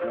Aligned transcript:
Alô, 0.00 0.06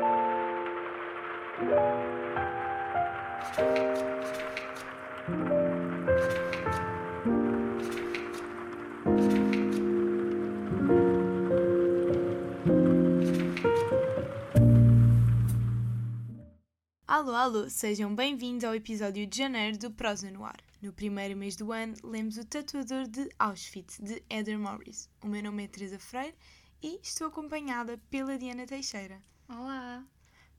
alô, 17.33 17.69
sejam 17.69 18.13
bem-vindos 18.13 18.65
ao 18.65 18.75
episódio 18.75 19.25
de 19.25 19.37
janeiro 19.37 19.77
do 19.77 19.89
Prosa 19.89 20.29
no 20.29 20.43
Ar. 20.43 20.57
No 20.81 20.91
primeiro 20.91 21.37
mês 21.37 21.55
do 21.55 21.71
ano, 21.71 21.95
lemos 22.03 22.35
O 22.37 22.43
Tatuador 22.43 23.07
de 23.07 23.29
Auschwitz, 23.39 23.99
de 24.01 24.21
Heather 24.29 24.59
Morris. 24.59 25.09
O 25.23 25.27
meu 25.27 25.41
nome 25.41 25.63
é 25.63 25.67
Teresa 25.69 25.97
Freire 25.97 26.35
e 26.83 26.99
estou 27.01 27.27
acompanhada 27.27 27.97
pela 28.09 28.37
Diana 28.37 28.65
Teixeira. 28.65 29.23
Olá! 29.49 30.05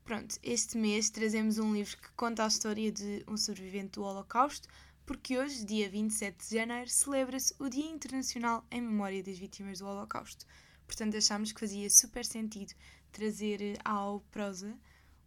Pronto, 0.03 0.39
este 0.41 0.75
mês 0.75 1.11
trazemos 1.11 1.59
um 1.59 1.75
livro 1.75 1.95
que 1.95 2.09
conta 2.13 2.43
a 2.43 2.47
história 2.47 2.91
de 2.91 3.23
um 3.27 3.37
sobrevivente 3.37 3.91
do 3.91 4.03
Holocausto, 4.03 4.67
porque 5.05 5.37
hoje, 5.37 5.63
dia 5.63 5.87
27 5.87 6.49
de 6.49 6.55
janeiro, 6.55 6.89
celebra-se 6.89 7.53
o 7.59 7.69
Dia 7.69 7.85
Internacional 7.85 8.65
em 8.71 8.81
Memória 8.81 9.21
das 9.21 9.37
Vítimas 9.37 9.77
do 9.77 9.85
Holocausto. 9.85 10.43
Portanto, 10.87 11.15
achámos 11.15 11.51
que 11.51 11.59
fazia 11.59 11.87
super 11.87 12.25
sentido 12.25 12.73
trazer 13.11 13.77
ao 13.85 14.21
prosa 14.31 14.75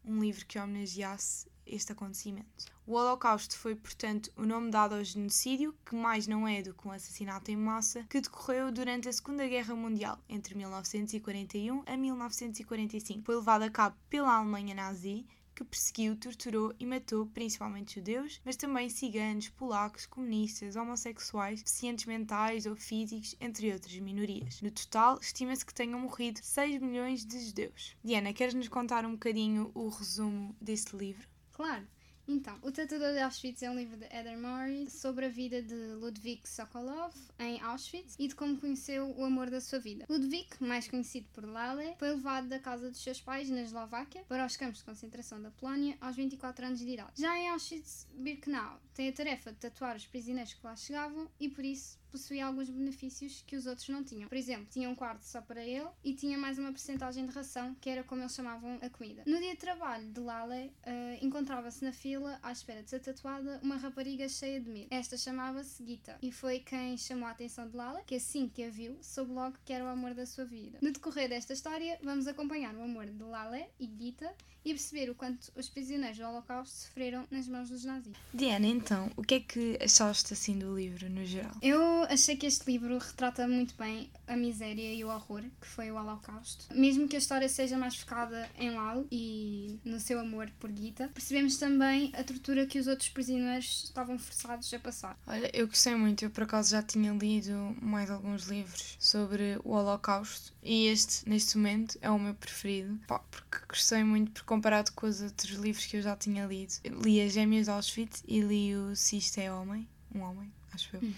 um 0.05 0.21
livro 0.21 0.45
que 0.45 0.59
homenageasse 0.59 1.47
este 1.67 1.93
acontecimento. 1.93 2.73
O 2.87 2.95
Holocausto 2.95 3.57
foi, 3.57 3.75
portanto, 3.77 4.31
o 4.37 4.45
nome 4.45 4.71
dado 4.71 4.95
ao 4.95 5.05
genocídio, 5.05 5.75
que 5.87 5.95
mais 5.95 6.27
não 6.27 6.47
é 6.47 6.63
do 6.63 6.75
que 6.75 6.87
um 6.87 6.93
assassinato 6.93 7.51
em 7.51 7.57
massa, 7.57 8.05
que 8.11 8.21
decorreu 8.21 8.73
durante 8.73 9.09
a 9.09 9.13
Segunda 9.13 9.47
Guerra 9.47 9.75
Mundial, 9.75 10.19
entre 10.29 10.55
1941 10.55 11.83
a 11.87 11.97
1945. 11.97 13.25
Foi 13.25 13.37
levado 13.37 13.63
a 13.63 13.71
cabo 13.71 13.97
pela 14.09 14.37
Alemanha 14.37 14.75
nazi, 14.75 15.25
que 15.55 15.65
perseguiu, 15.65 16.17
torturou 16.17 16.75
e 16.79 16.87
matou 16.87 17.27
principalmente 17.27 17.95
judeus, 17.95 18.41
mas 18.45 18.57
também 18.57 18.89
ciganos, 18.89 19.49
polacos, 19.49 20.07
comunistas, 20.07 20.77
homossexuais, 20.77 21.63
deficientes 21.63 22.07
mentais 22.07 22.67
ou 22.67 22.75
físicos, 22.75 23.37
entre 23.41 23.73
outras 23.73 23.99
minorias. 23.99 24.61
No 24.61 24.71
total, 24.71 25.19
estima-se 25.21 25.65
que 25.65 25.75
tenham 25.75 26.01
morrido 26.01 26.41
6 26.43 26.81
milhões 26.81 27.25
de 27.25 27.39
judeus. 27.47 27.97
Diana, 28.03 28.33
queres 28.33 28.55
nos 28.55 28.69
contar 28.69 29.05
um 29.05 29.13
bocadinho 29.13 29.71
o 29.75 29.89
resumo 29.89 30.57
deste 30.61 30.97
livro? 30.97 31.32
Claro! 31.63 31.87
Então, 32.27 32.59
O 32.61 32.73
Tatuador 32.73 33.13
de 33.13 33.21
Auschwitz 33.21 33.63
é 33.63 33.71
um 33.71 33.77
livro 33.77 33.97
de 33.97 34.05
Heather 34.07 34.37
Morris 34.37 34.95
sobre 34.95 35.27
a 35.27 35.29
vida 35.29 35.63
de 35.63 35.95
Ludwig 35.95 36.43
Sokolov 36.45 37.15
em 37.39 37.61
Auschwitz 37.61 38.17
e 38.19 38.27
de 38.27 38.35
como 38.35 38.59
conheceu 38.59 39.17
o 39.17 39.25
amor 39.25 39.49
da 39.49 39.61
sua 39.61 39.79
vida. 39.79 40.05
Ludwig, 40.09 40.49
mais 40.59 40.89
conhecido 40.89 41.29
por 41.33 41.45
Lale, 41.45 41.95
foi 42.01 42.09
levado 42.09 42.49
da 42.49 42.59
casa 42.59 42.91
dos 42.91 43.01
seus 43.01 43.21
pais 43.21 43.49
na 43.49 43.63
Eslováquia 43.63 44.25
para 44.25 44.45
os 44.45 44.57
campos 44.57 44.79
de 44.79 44.85
concentração 44.85 45.41
da 45.41 45.53
Polónia 45.53 45.97
aos 46.01 46.17
24 46.17 46.67
anos 46.67 46.81
de 46.81 46.89
idade. 46.89 47.13
Já 47.15 47.39
em 47.39 47.49
Auschwitz-Birkenau, 47.51 48.81
tem 48.93 49.09
a 49.09 49.13
tarefa 49.13 49.53
de 49.53 49.59
tatuar 49.59 49.95
os 49.95 50.07
prisioneiros 50.07 50.53
que 50.53 50.67
lá 50.67 50.75
chegavam 50.75 51.31
e 51.39 51.49
por 51.49 51.65
isso 51.65 51.97
possuía 52.13 52.47
alguns 52.47 52.69
benefícios 52.69 53.43
que 53.47 53.57
os 53.57 53.67
outros 53.67 53.89
não 53.89 54.05
tinham. 54.05 54.29
Por 54.29 54.37
exemplo, 54.37 54.67
tinha 54.71 54.89
um 54.89 54.95
quarto 54.95 55.23
só 55.23 55.41
para 55.41 55.65
ele 55.65 55.89
e 56.05 56.15
tinha 56.15 56.37
mais 56.37 56.59
uma 56.59 56.71
porcentagem 56.71 57.27
de 57.27 57.33
ração, 57.33 57.75
que 57.81 57.89
era 57.89 58.05
como 58.05 58.21
eles 58.21 58.35
chamavam 58.35 58.79
a 58.83 58.91
comida. 58.91 59.23
No 59.27 59.39
dia 59.39 59.53
de 59.53 59.57
trabalho 59.57 60.07
de 60.07 60.21
Lale, 60.21 60.67
uh, 60.87 61.25
encontrava-se 61.25 61.83
na 61.83 61.93
fila, 61.93 62.39
à 62.43 62.53
espera 62.53 62.83
de 62.83 62.91
ser 62.91 63.01
tatuada, 63.01 63.59
uma 63.63 63.77
rapariga 63.77 64.29
cheia 64.29 64.61
de 64.61 64.69
medo. 64.69 64.89
Esta 64.91 65.17
chamava-se 65.17 65.85
Gita 65.85 66.19
e 66.23 66.31
foi 66.31 66.61
quem 66.61 66.97
chamou 66.99 67.27
a 67.27 67.31
atenção 67.31 67.67
de 67.69 67.77
Lale, 67.77 68.03
que 68.05 68.17
assim 68.17 68.49
que 68.49 68.63
a 68.63 68.71
viu, 68.71 68.99
soube 69.03 69.33
logo 69.33 69.57
que 69.65 69.73
era 69.73 69.85
o 69.85 69.89
amor 69.89 70.13
da 70.15 70.27
sua 70.27 70.45
vida. 70.45 70.79
No 70.83 70.93
decorrer 70.93 71.31
desta 71.31 71.55
história, 71.55 71.99
vamos 72.03 72.27
acompanhar 72.27 72.75
o 72.75 72.83
amor 72.83 73.07
de 73.07 73.23
Lale 73.23 73.67
e 73.81 73.87
Gita 73.87 74.35
e 74.65 74.71
perceber 74.71 75.11
o 75.11 75.15
quanto 75.15 75.53
os 75.57 75.69
prisioneiros 75.69 76.19
do 76.19 76.25
Holocausto 76.25 76.75
sofreram 76.77 77.27
nas 77.31 77.49
mãos 77.49 77.69
dos 77.69 77.85
nazis. 77.85 78.17
Diana, 78.33 78.67
então, 78.67 79.11
o 79.17 79.23
que 79.23 79.35
é 79.35 79.41
que 79.41 79.79
achaste 79.83 80.33
assim 80.33 80.59
do 80.59 80.77
livro 80.77 81.09
no 81.11 81.25
geral? 81.25 81.53
Eu 81.61 82.02
achei 82.09 82.37
que 82.37 82.47
este 82.47 82.71
livro 82.71 82.99
retrata 82.99 83.47
muito 83.47 83.75
bem 83.77 84.11
a 84.27 84.37
miséria 84.37 84.93
e 84.93 85.05
o 85.05 85.09
horror 85.09 85.43
que 85.61 85.67
foi 85.67 85.91
o 85.91 85.97
Holocausto. 85.97 86.67
Mesmo 86.75 87.09
que 87.09 87.17
a 87.17 87.19
história 87.19 87.49
seja 87.49 87.77
mais 87.77 87.97
focada 87.97 88.49
em 88.59 88.71
Lalo 88.71 89.07
e 89.11 89.79
no 89.85 89.99
seu 90.01 90.19
amor 90.19 90.51
por 90.59 90.71
Gita, 90.71 91.11
percebemos 91.13 91.57
também 91.57 92.13
a 92.15 92.25
tortura 92.25 92.67
que 92.67 92.79
os 92.79 92.87
outros 92.87 93.09
prisioneiros 93.09 93.85
estavam 93.85 94.19
forçados 94.19 94.73
a 94.73 94.79
passar. 94.79 95.19
Olha, 95.27 95.51
eu 95.53 95.67
gostei 95.67 95.95
muito, 95.95 96.25
eu 96.25 96.31
por 96.31 96.45
acaso 96.45 96.71
já 96.71 96.83
tinha 96.83 97.13
lido 97.13 97.77
mais 97.81 98.11
alguns 98.11 98.45
livros 98.45 98.97
sobre 98.99 99.59
o 99.65 99.73
Holocausto 99.73 100.53
e 100.63 100.87
este, 100.87 101.29
neste 101.29 101.57
momento, 101.57 101.99
é 102.01 102.11
o 102.11 102.19
meu 102.19 102.35
preferido, 102.35 102.99
Pá, 103.07 103.19
porque 103.31 103.59
gostei 103.69 104.05
muito, 104.05 104.33
porque 104.33 104.47
comparado 104.47 104.93
com 104.93 105.07
os 105.07 105.21
outros 105.21 105.53
livros 105.53 105.85
que 105.87 105.97
eu 105.97 106.03
já 106.03 106.17
tinha 106.17 106.47
lido, 106.47 106.73
li 107.05 107.21
As 107.21 107.33
Gêmeas 107.33 107.67
de 107.67 107.71
Auschwitz 107.71 108.23
e 108.27 108.41
li 108.41 108.75
o 108.75 108.95
Se 108.95 109.17
Isto 109.17 109.39
é 109.39 109.53
Homem, 109.53 109.89
um 110.15 110.21
Homem, 110.21 110.53
acho 110.73 110.97
eu. 110.97 111.03
Hum. 111.03 111.15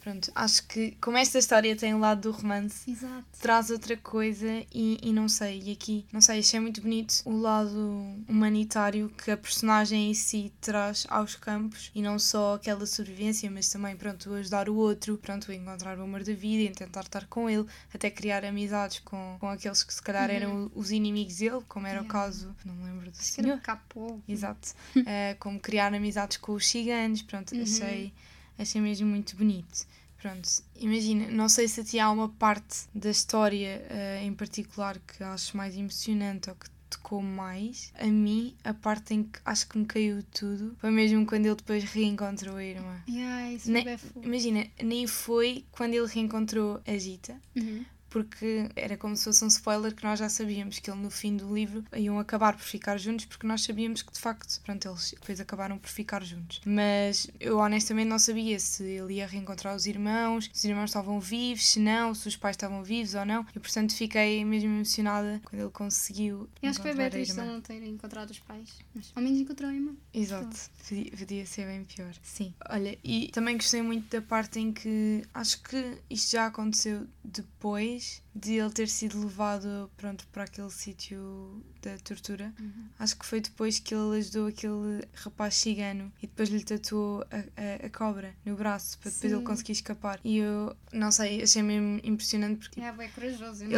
Pronto, 0.00 0.32
acho 0.34 0.66
que 0.66 0.92
como 0.92 1.18
esta 1.18 1.38
história 1.38 1.76
tem 1.76 1.94
o 1.94 1.98
lado 1.98 2.22
do 2.22 2.30
romance, 2.30 2.90
Exato. 2.90 3.24
traz 3.38 3.68
outra 3.68 3.96
coisa 3.98 4.64
e, 4.72 4.98
e 5.02 5.12
não 5.12 5.28
sei, 5.28 5.62
e 5.62 5.72
aqui, 5.72 6.06
não 6.10 6.22
sei, 6.22 6.38
achei 6.38 6.58
muito 6.58 6.80
bonito 6.80 7.20
o 7.26 7.36
lado 7.36 8.16
humanitário 8.26 9.10
que 9.10 9.30
a 9.30 9.36
personagem 9.36 10.10
em 10.10 10.14
si 10.14 10.50
traz 10.58 11.06
aos 11.10 11.36
campos 11.36 11.90
e 11.94 12.00
não 12.00 12.18
só 12.18 12.54
aquela 12.54 12.86
sobrevivência, 12.86 13.50
mas 13.50 13.68
também, 13.68 13.94
pronto, 13.94 14.32
ajudar 14.32 14.70
o 14.70 14.74
outro, 14.74 15.18
pronto, 15.18 15.52
encontrar 15.52 15.98
o 15.98 16.02
amor 16.02 16.24
da 16.24 16.32
vida, 16.32 16.74
tentar 16.74 17.02
estar 17.02 17.26
com 17.26 17.50
ele, 17.50 17.66
até 17.92 18.10
criar 18.10 18.42
amizades 18.42 19.00
com, 19.00 19.36
com 19.38 19.48
aqueles 19.48 19.82
que 19.82 19.92
se 19.92 20.02
calhar 20.02 20.30
uhum. 20.30 20.36
eram 20.36 20.72
os 20.74 20.90
inimigos 20.90 21.36
dele, 21.36 21.60
como 21.68 21.86
era 21.86 22.00
yeah. 22.00 22.08
o 22.08 22.10
caso, 22.10 22.56
não 22.64 22.74
me 22.74 22.84
lembro 22.84 23.10
do 23.10 23.16
senhor. 23.16 23.60
Capô. 23.60 24.18
Exato. 24.26 24.70
uh, 24.96 25.04
como 25.38 25.60
criar 25.60 25.92
amizades 25.92 26.38
com 26.38 26.52
os 26.52 26.66
ciganos, 26.66 27.20
pronto, 27.20 27.54
uhum. 27.54 27.62
achei 27.62 28.14
achei 28.60 28.80
mesmo 28.80 29.06
muito 29.06 29.36
bonito. 29.36 29.86
Pronto, 30.20 30.48
imagina, 30.76 31.30
não 31.30 31.48
sei 31.48 31.66
se 31.66 31.82
ti 31.82 31.98
há 31.98 32.10
uma 32.10 32.28
parte 32.28 32.84
da 32.94 33.10
história 33.10 33.82
uh, 33.90 34.24
em 34.24 34.34
particular 34.34 34.98
que 34.98 35.24
acho 35.24 35.56
mais 35.56 35.74
emocionante 35.74 36.50
ou 36.50 36.56
que 36.56 36.68
tocou 36.90 37.22
mais. 37.22 37.90
A 37.98 38.06
mim, 38.06 38.54
a 38.62 38.74
parte 38.74 39.14
em 39.14 39.22
que 39.22 39.38
acho 39.44 39.66
que 39.66 39.78
me 39.78 39.86
caiu 39.86 40.22
tudo 40.24 40.76
foi 40.78 40.90
mesmo 40.90 41.24
quando 41.24 41.46
ele 41.46 41.54
depois 41.54 41.84
reencontrou 41.84 42.56
a 42.56 42.64
irmã. 42.64 43.02
Yeah, 43.08 43.52
isso 43.52 43.70
ne 43.70 43.82
imagina, 44.22 44.66
nem 44.82 45.06
foi 45.06 45.64
quando 45.72 45.94
ele 45.94 46.06
reencontrou 46.06 46.82
a 46.86 46.98
Gita. 46.98 47.40
Uhum 47.56 47.84
porque 48.10 48.68
era 48.76 48.96
como 48.96 49.16
se 49.16 49.24
fosse 49.24 49.44
um 49.44 49.48
spoiler 49.48 49.94
que 49.94 50.04
nós 50.04 50.18
já 50.18 50.28
sabíamos 50.28 50.78
que 50.78 50.90
ele 50.90 51.00
no 51.00 51.10
fim 51.10 51.36
do 51.36 51.54
livro 51.54 51.84
iam 51.96 52.18
acabar 52.18 52.54
por 52.56 52.64
ficar 52.64 52.98
juntos 52.98 53.24
porque 53.24 53.46
nós 53.46 53.62
sabíamos 53.62 54.02
que 54.02 54.12
de 54.12 54.18
facto, 54.18 54.60
pronto, 54.62 54.88
eles 54.88 55.14
depois 55.18 55.40
acabaram 55.40 55.78
por 55.78 55.88
ficar 55.88 56.22
juntos. 56.24 56.60
Mas 56.66 57.28
eu 57.38 57.58
honestamente 57.58 58.08
não 58.08 58.18
sabia 58.18 58.58
se 58.58 58.82
ele 58.82 59.14
ia 59.14 59.26
reencontrar 59.26 59.74
os 59.74 59.86
irmãos, 59.86 60.50
se 60.52 60.58
os 60.58 60.64
irmãos 60.64 60.90
estavam 60.90 61.20
vivos, 61.20 61.66
se 61.66 61.78
não, 61.78 62.14
se 62.14 62.26
os 62.28 62.36
pais 62.36 62.54
estavam 62.54 62.82
vivos 62.82 63.14
ou 63.14 63.24
não. 63.24 63.46
E 63.54 63.60
portanto 63.60 63.94
fiquei 63.94 64.44
mesmo 64.44 64.70
emocionada 64.70 65.40
quando 65.44 65.62
ele 65.62 65.70
conseguiu. 65.70 66.48
Eu 66.60 66.70
acho 66.70 66.80
que 66.80 66.88
foi 66.88 66.96
bem 66.96 67.10
triste 67.10 67.34
não 67.34 67.60
ter 67.60 67.82
encontrado 67.84 68.30
os 68.30 68.38
pais, 68.40 68.68
mas 68.94 69.12
ao 69.14 69.22
menos 69.22 69.38
encontrou 69.38 69.70
a 69.70 69.74
irmã. 69.74 69.94
Exato, 70.12 70.56
podia, 70.88 71.10
podia 71.12 71.46
ser 71.46 71.66
bem 71.66 71.84
pior. 71.84 72.12
Sim. 72.22 72.52
Olha, 72.68 72.98
e 73.04 73.28
também 73.28 73.56
gostei 73.56 73.82
muito 73.82 74.10
da 74.10 74.20
parte 74.20 74.58
em 74.58 74.72
que 74.72 75.22
acho 75.32 75.62
que 75.62 75.98
isto 76.10 76.32
já 76.32 76.46
aconteceu 76.46 77.06
depois 77.22 77.99
depois 78.00 78.22
de 78.34 78.54
ele 78.54 78.70
ter 78.70 78.88
sido 78.88 79.20
levado 79.20 79.90
pronto, 79.96 80.26
para 80.32 80.44
aquele 80.44 80.70
sítio 80.70 81.62
da 81.82 81.96
tortura, 81.98 82.52
uhum. 82.58 82.88
acho 82.98 83.16
que 83.16 83.26
foi 83.26 83.40
depois 83.40 83.78
que 83.78 83.94
ele 83.94 84.18
ajudou 84.18 84.48
aquele 84.48 85.04
rapaz 85.14 85.54
cigano 85.54 86.12
e 86.22 86.26
depois 86.26 86.48
lhe 86.48 86.64
tatuou 86.64 87.24
a, 87.30 87.36
a, 87.36 87.86
a 87.86 87.90
cobra 87.90 88.34
no 88.44 88.56
braço 88.56 88.98
para 88.98 89.10
depois 89.10 89.30
Sim. 89.30 89.36
ele 89.36 89.44
conseguir 89.44 89.72
escapar. 89.72 90.20
E 90.24 90.38
eu, 90.38 90.74
não 90.92 91.10
sei, 91.10 91.42
achei 91.42 91.62
mesmo 91.62 92.00
impressionante 92.02 92.58
porque. 92.58 92.80
É, 92.80 92.92
bem 92.92 93.10
corajoso, 93.10 93.64
ele, 93.64 93.76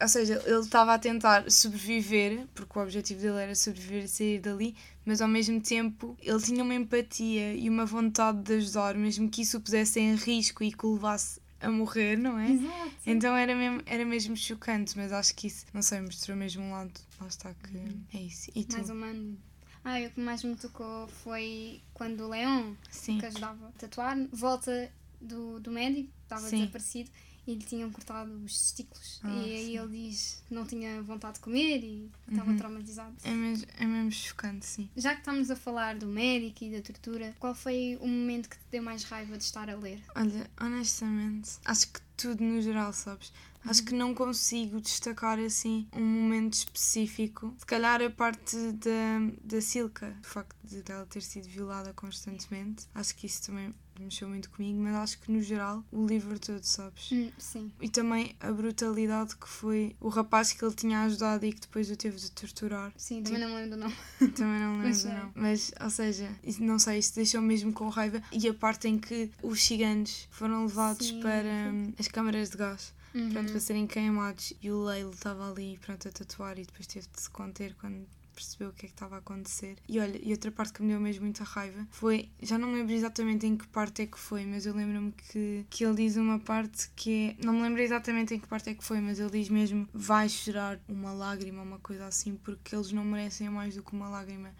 ou 0.00 0.08
seja, 0.08 0.42
ele 0.46 0.60
estava 0.60 0.94
a 0.94 0.98
tentar 0.98 1.50
sobreviver, 1.50 2.46
porque 2.54 2.78
o 2.78 2.82
objetivo 2.82 3.20
dele 3.20 3.38
era 3.38 3.54
sobreviver 3.54 4.04
e 4.04 4.08
sair 4.08 4.40
dali, 4.40 4.74
mas 5.04 5.20
ao 5.20 5.28
mesmo 5.28 5.60
tempo 5.60 6.16
ele 6.22 6.40
tinha 6.40 6.64
uma 6.64 6.74
empatia 6.74 7.52
e 7.54 7.68
uma 7.68 7.84
vontade 7.84 8.42
de 8.42 8.54
ajudar, 8.54 8.94
mesmo 8.94 9.28
que 9.28 9.42
isso 9.42 9.58
o 9.58 9.60
pusesse 9.60 10.00
em 10.00 10.14
risco 10.14 10.64
e 10.64 10.72
que 10.72 10.86
o 10.86 10.94
levasse 10.94 11.39
a 11.60 11.70
morrer, 11.70 12.16
não 12.16 12.38
é? 12.38 12.50
Exato. 12.50 12.92
Então 13.06 13.36
era 13.36 13.54
mesmo, 13.54 13.82
era 13.86 14.04
mesmo 14.04 14.36
chocante, 14.36 14.96
mas 14.96 15.12
acho 15.12 15.34
que 15.34 15.46
isso, 15.46 15.66
não 15.72 15.82
sei, 15.82 16.00
mostrou 16.00 16.36
mesmo 16.36 16.62
um 16.62 16.72
lado, 16.72 16.92
lá 17.20 17.26
está 17.26 17.54
que 17.54 17.76
uhum. 17.76 18.04
é 18.14 18.18
isso. 18.18 18.50
E 18.54 18.64
tu? 18.64 18.76
Mais 18.76 18.90
humano. 18.90 19.38
Ah, 19.84 19.98
o 19.98 20.10
que 20.10 20.20
mais 20.20 20.44
me 20.44 20.56
tocou 20.56 21.06
foi 21.08 21.80
quando 21.94 22.22
o 22.22 22.28
Leon, 22.28 22.74
Sim. 22.90 23.18
que 23.18 23.26
ajudava 23.26 23.68
a 23.68 23.72
tatuar, 23.72 24.16
volta 24.32 24.92
do, 25.20 25.58
do 25.60 25.70
médico, 25.70 26.10
estava 26.22 26.48
Sim. 26.48 26.60
desaparecido, 26.60 27.10
e 27.46 27.54
lhe 27.54 27.64
tinham 27.64 27.90
cortado 27.90 28.30
os 28.44 28.52
testículos. 28.60 29.20
Ah, 29.22 29.30
e 29.30 29.54
aí 29.54 29.76
ele 29.76 30.08
diz 30.08 30.42
que 30.46 30.54
não 30.54 30.64
tinha 30.66 31.02
vontade 31.02 31.34
de 31.34 31.40
comer 31.40 31.82
e 31.82 32.10
estava 32.28 32.50
uhum. 32.50 32.56
traumatizado. 32.56 33.14
É 33.24 33.30
mesmo, 33.30 33.66
é 33.78 33.86
mesmo 33.86 34.12
chocante, 34.12 34.66
sim. 34.66 34.88
Já 34.96 35.14
que 35.14 35.20
estamos 35.20 35.50
a 35.50 35.56
falar 35.56 35.96
do 35.96 36.06
médico 36.06 36.64
e 36.64 36.70
da 36.70 36.82
tortura, 36.82 37.34
qual 37.38 37.54
foi 37.54 37.98
o 38.00 38.06
momento 38.06 38.48
que 38.48 38.56
te 38.56 38.64
deu 38.70 38.82
mais 38.82 39.04
raiva 39.04 39.36
de 39.36 39.44
estar 39.44 39.68
a 39.68 39.76
ler? 39.76 40.02
Olha, 40.14 40.50
honestamente, 40.60 41.50
acho 41.64 41.88
que 41.88 42.00
tudo 42.16 42.44
no 42.44 42.60
geral, 42.60 42.92
sabes? 42.92 43.32
Acho 43.64 43.84
que 43.84 43.94
não 43.94 44.14
consigo 44.14 44.80
destacar 44.80 45.38
assim 45.38 45.86
um 45.94 46.04
momento 46.04 46.54
específico. 46.54 47.54
Se 47.58 47.66
calhar 47.66 48.00
a 48.02 48.10
parte 48.10 48.56
da, 48.72 49.20
da 49.44 49.60
Silka, 49.60 50.16
o 50.22 50.26
facto 50.26 50.56
de 50.64 50.82
ela 50.90 51.06
ter 51.06 51.22
sido 51.22 51.48
violada 51.48 51.92
constantemente, 51.92 52.86
acho 52.94 53.14
que 53.14 53.26
isso 53.26 53.46
também 53.46 53.74
mexeu 53.98 54.28
muito 54.28 54.48
comigo, 54.50 54.80
mas 54.80 54.94
acho 54.94 55.20
que 55.20 55.30
no 55.30 55.42
geral 55.42 55.84
o 55.92 56.06
livro 56.06 56.38
todo, 56.38 56.64
sabes? 56.64 57.12
Hum, 57.12 57.30
sim. 57.38 57.70
E 57.80 57.88
também 57.88 58.34
a 58.40 58.50
brutalidade 58.50 59.36
que 59.36 59.48
foi 59.48 59.94
o 60.00 60.08
rapaz 60.08 60.52
que 60.52 60.64
ele 60.64 60.74
tinha 60.74 61.02
ajudado 61.02 61.44
e 61.44 61.52
que 61.52 61.60
depois 61.60 61.90
o 61.90 61.96
teve 61.96 62.16
de 62.16 62.30
torturar. 62.30 62.92
Sim, 62.96 63.22
também 63.22 63.40
não 63.40 63.48
me 63.48 63.54
lembro 63.56 63.76
nome. 63.78 63.94
Também 64.34 64.60
não 64.60 64.72
lembro, 64.72 64.88
Mas 64.88 65.04
é. 65.04 65.14
não. 65.14 65.32
Mas, 65.34 65.72
ou 65.80 65.90
seja, 65.90 66.30
não 66.60 66.78
sei, 66.78 66.98
isso 66.98 67.14
deixou 67.14 67.40
mesmo 67.40 67.72
com 67.72 67.88
raiva. 67.88 68.22
E 68.32 68.48
a 68.48 68.54
parte 68.54 68.88
em 68.88 68.98
que 68.98 69.30
os 69.42 69.62
ciganos 69.62 70.28
foram 70.30 70.64
levados 70.64 71.08
Sim. 71.08 71.20
para 71.20 71.72
hum, 71.72 71.92
as 71.98 72.08
câmaras 72.08 72.50
de 72.50 72.56
gás, 72.56 72.94
Uhum. 73.14 73.30
pronto, 73.30 73.50
para 73.50 73.60
serem 73.60 73.86
queimados. 73.86 74.52
E 74.62 74.70
o 74.70 74.84
Leilo 74.84 75.10
estava 75.10 75.50
ali, 75.50 75.78
pronto, 75.78 76.08
a 76.08 76.12
tatuar 76.12 76.58
e 76.58 76.64
depois 76.64 76.86
teve 76.86 77.06
de 77.12 77.20
se 77.20 77.30
conter 77.30 77.74
quando 77.74 78.06
percebeu 78.40 78.70
o 78.70 78.72
que 78.72 78.86
é 78.86 78.88
que 78.88 78.94
estava 78.94 79.16
a 79.16 79.18
acontecer. 79.18 79.76
E 79.86 80.00
olha, 80.00 80.18
e 80.22 80.32
outra 80.32 80.50
parte 80.50 80.72
que 80.72 80.82
me 80.82 80.88
deu 80.88 81.00
mesmo 81.00 81.24
muita 81.24 81.44
raiva 81.44 81.86
foi, 81.90 82.30
já 82.40 82.56
não 82.56 82.68
me 82.68 82.76
lembro 82.76 82.92
exatamente 82.92 83.44
em 83.44 83.56
que 83.56 83.66
parte 83.68 84.02
é 84.02 84.06
que 84.06 84.18
foi, 84.18 84.46
mas 84.46 84.64
eu 84.64 84.74
lembro-me 84.74 85.12
que, 85.12 85.66
que 85.68 85.84
ele 85.84 85.94
diz 85.96 86.16
uma 86.16 86.38
parte 86.38 86.90
que 86.96 87.36
é, 87.38 87.44
não 87.44 87.52
me 87.52 87.62
lembro 87.62 87.82
exatamente 87.82 88.34
em 88.34 88.38
que 88.38 88.48
parte 88.48 88.70
é 88.70 88.74
que 88.74 88.82
foi, 88.82 89.00
mas 89.00 89.20
ele 89.20 89.30
diz 89.30 89.48
mesmo, 89.50 89.86
vai 89.92 90.28
chorar 90.28 90.80
uma 90.88 91.12
lágrima, 91.12 91.62
uma 91.62 91.78
coisa 91.78 92.06
assim, 92.06 92.36
porque 92.36 92.74
eles 92.74 92.92
não 92.92 93.04
merecem 93.04 93.50
mais 93.50 93.74
do 93.74 93.82
que 93.82 93.92
uma 93.92 94.08
lágrima. 94.08 94.50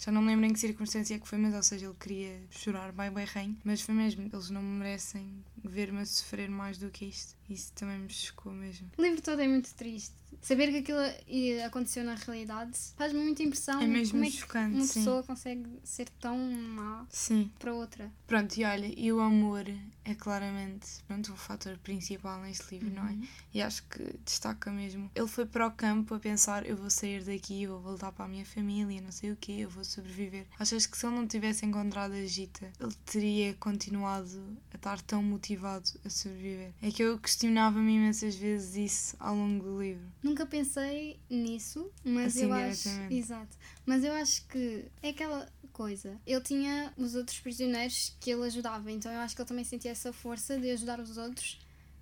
Já 0.00 0.12
não 0.12 0.22
me 0.22 0.28
lembro 0.28 0.46
em 0.46 0.52
que 0.52 0.60
circunstância 0.60 1.14
é 1.14 1.18
que 1.18 1.26
foi, 1.26 1.38
mas 1.38 1.54
ou 1.54 1.62
seja, 1.62 1.86
ele 1.86 1.96
queria 1.98 2.40
chorar 2.50 2.92
bem 2.92 3.10
bem 3.10 3.26
reino, 3.26 3.56
mas 3.64 3.80
foi 3.80 3.94
mesmo, 3.94 4.28
eles 4.32 4.50
não 4.50 4.62
merecem 4.62 5.44
ver-me 5.64 6.00
a 6.00 6.06
sofrer 6.06 6.48
mais 6.48 6.78
do 6.78 6.88
que 6.88 7.04
isto. 7.04 7.37
Isso 7.48 7.72
também 7.74 7.98
me 7.98 8.10
chocou 8.10 8.52
mesmo. 8.52 8.90
O 8.96 9.02
livro 9.02 9.22
todo 9.22 9.40
é 9.40 9.48
muito 9.48 9.72
triste. 9.74 10.14
Saber 10.40 10.70
que 10.70 10.78
aquilo 10.78 11.64
aconteceu 11.66 12.04
na 12.04 12.14
realidade 12.14 12.78
faz-me 12.96 13.20
muita 13.20 13.42
impressão. 13.42 13.80
É 13.80 13.86
mesmo 13.86 14.12
como 14.12 14.24
é 14.24 14.30
que 14.30 14.36
chocante, 14.36 14.76
uma 14.76 14.84
sim. 14.84 15.00
pessoa 15.00 15.22
consegue 15.22 15.68
ser 15.82 16.08
tão 16.20 16.38
má 16.38 17.06
Sim. 17.10 17.50
para 17.58 17.74
outra. 17.74 18.12
Pronto, 18.26 18.56
e 18.56 18.64
olha, 18.64 18.92
e 18.96 19.12
o 19.12 19.20
amor 19.20 19.64
é 20.04 20.14
claramente 20.14 21.02
pronto, 21.06 21.32
o 21.32 21.36
fator 21.36 21.76
principal 21.78 22.40
neste 22.40 22.74
livro, 22.74 22.94
não 22.94 23.08
é? 23.08 23.12
Uhum. 23.12 23.26
E 23.54 23.62
acho 23.62 23.82
que 23.84 24.02
destaca 24.24 24.70
mesmo. 24.70 25.10
Ele 25.14 25.26
foi 25.26 25.44
para 25.44 25.66
o 25.66 25.70
campo 25.70 26.14
a 26.14 26.20
pensar: 26.20 26.64
eu 26.66 26.76
vou 26.76 26.90
sair 26.90 27.24
daqui, 27.24 27.62
eu 27.62 27.72
vou 27.72 27.80
voltar 27.80 28.12
para 28.12 28.24
a 28.24 28.28
minha 28.28 28.44
família, 28.44 29.00
não 29.00 29.10
sei 29.10 29.32
o 29.32 29.36
quê, 29.36 29.52
eu 29.60 29.70
vou 29.70 29.84
sobreviver. 29.84 30.46
Achas 30.58 30.86
que 30.86 30.96
se 30.96 31.06
ele 31.06 31.16
não 31.16 31.26
tivesse 31.26 31.66
encontrado 31.66 32.12
a 32.12 32.24
Gita, 32.24 32.70
ele 32.78 32.94
teria 33.04 33.54
continuado 33.54 34.56
a 34.72 34.76
estar 34.76 35.00
tão 35.02 35.22
motivado 35.22 35.90
a 36.04 36.10
sobreviver? 36.10 36.72
É 36.80 36.90
que 36.90 37.02
eu 37.02 37.18
questionava-me 37.38 37.92
imensas 37.94 38.34
vezes 38.34 38.74
isso 38.76 39.16
ao 39.20 39.32
longo 39.36 39.62
do 39.64 39.80
livro. 39.80 40.04
Nunca 40.20 40.44
pensei 40.44 41.20
nisso, 41.30 41.88
mas 42.04 42.36
Assim, 42.36 42.46
eu 42.46 42.52
acho. 42.52 42.88
Exato. 43.10 43.56
Mas 43.86 44.02
eu 44.02 44.12
acho 44.12 44.44
que 44.48 44.86
é 45.00 45.10
aquela 45.10 45.48
coisa. 45.72 46.20
Ele 46.26 46.40
tinha 46.40 46.92
os 46.96 47.14
outros 47.14 47.38
prisioneiros 47.38 48.16
que 48.20 48.30
ele 48.32 48.42
ajudava, 48.44 48.90
então 48.90 49.12
eu 49.12 49.20
acho 49.20 49.36
que 49.36 49.42
ele 49.42 49.48
também 49.48 49.62
sentia 49.64 49.92
essa 49.92 50.12
força 50.12 50.58
de 50.58 50.68
ajudar 50.72 50.98
os 50.98 51.16
outros, 51.16 51.60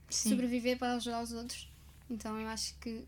Sim. 0.08 0.30
sobreviver 0.30 0.78
para 0.78 0.94
ajudar 0.94 1.22
os 1.22 1.32
outros. 1.32 1.70
Então 2.08 2.40
eu 2.40 2.48
acho 2.48 2.74
que 2.78 3.04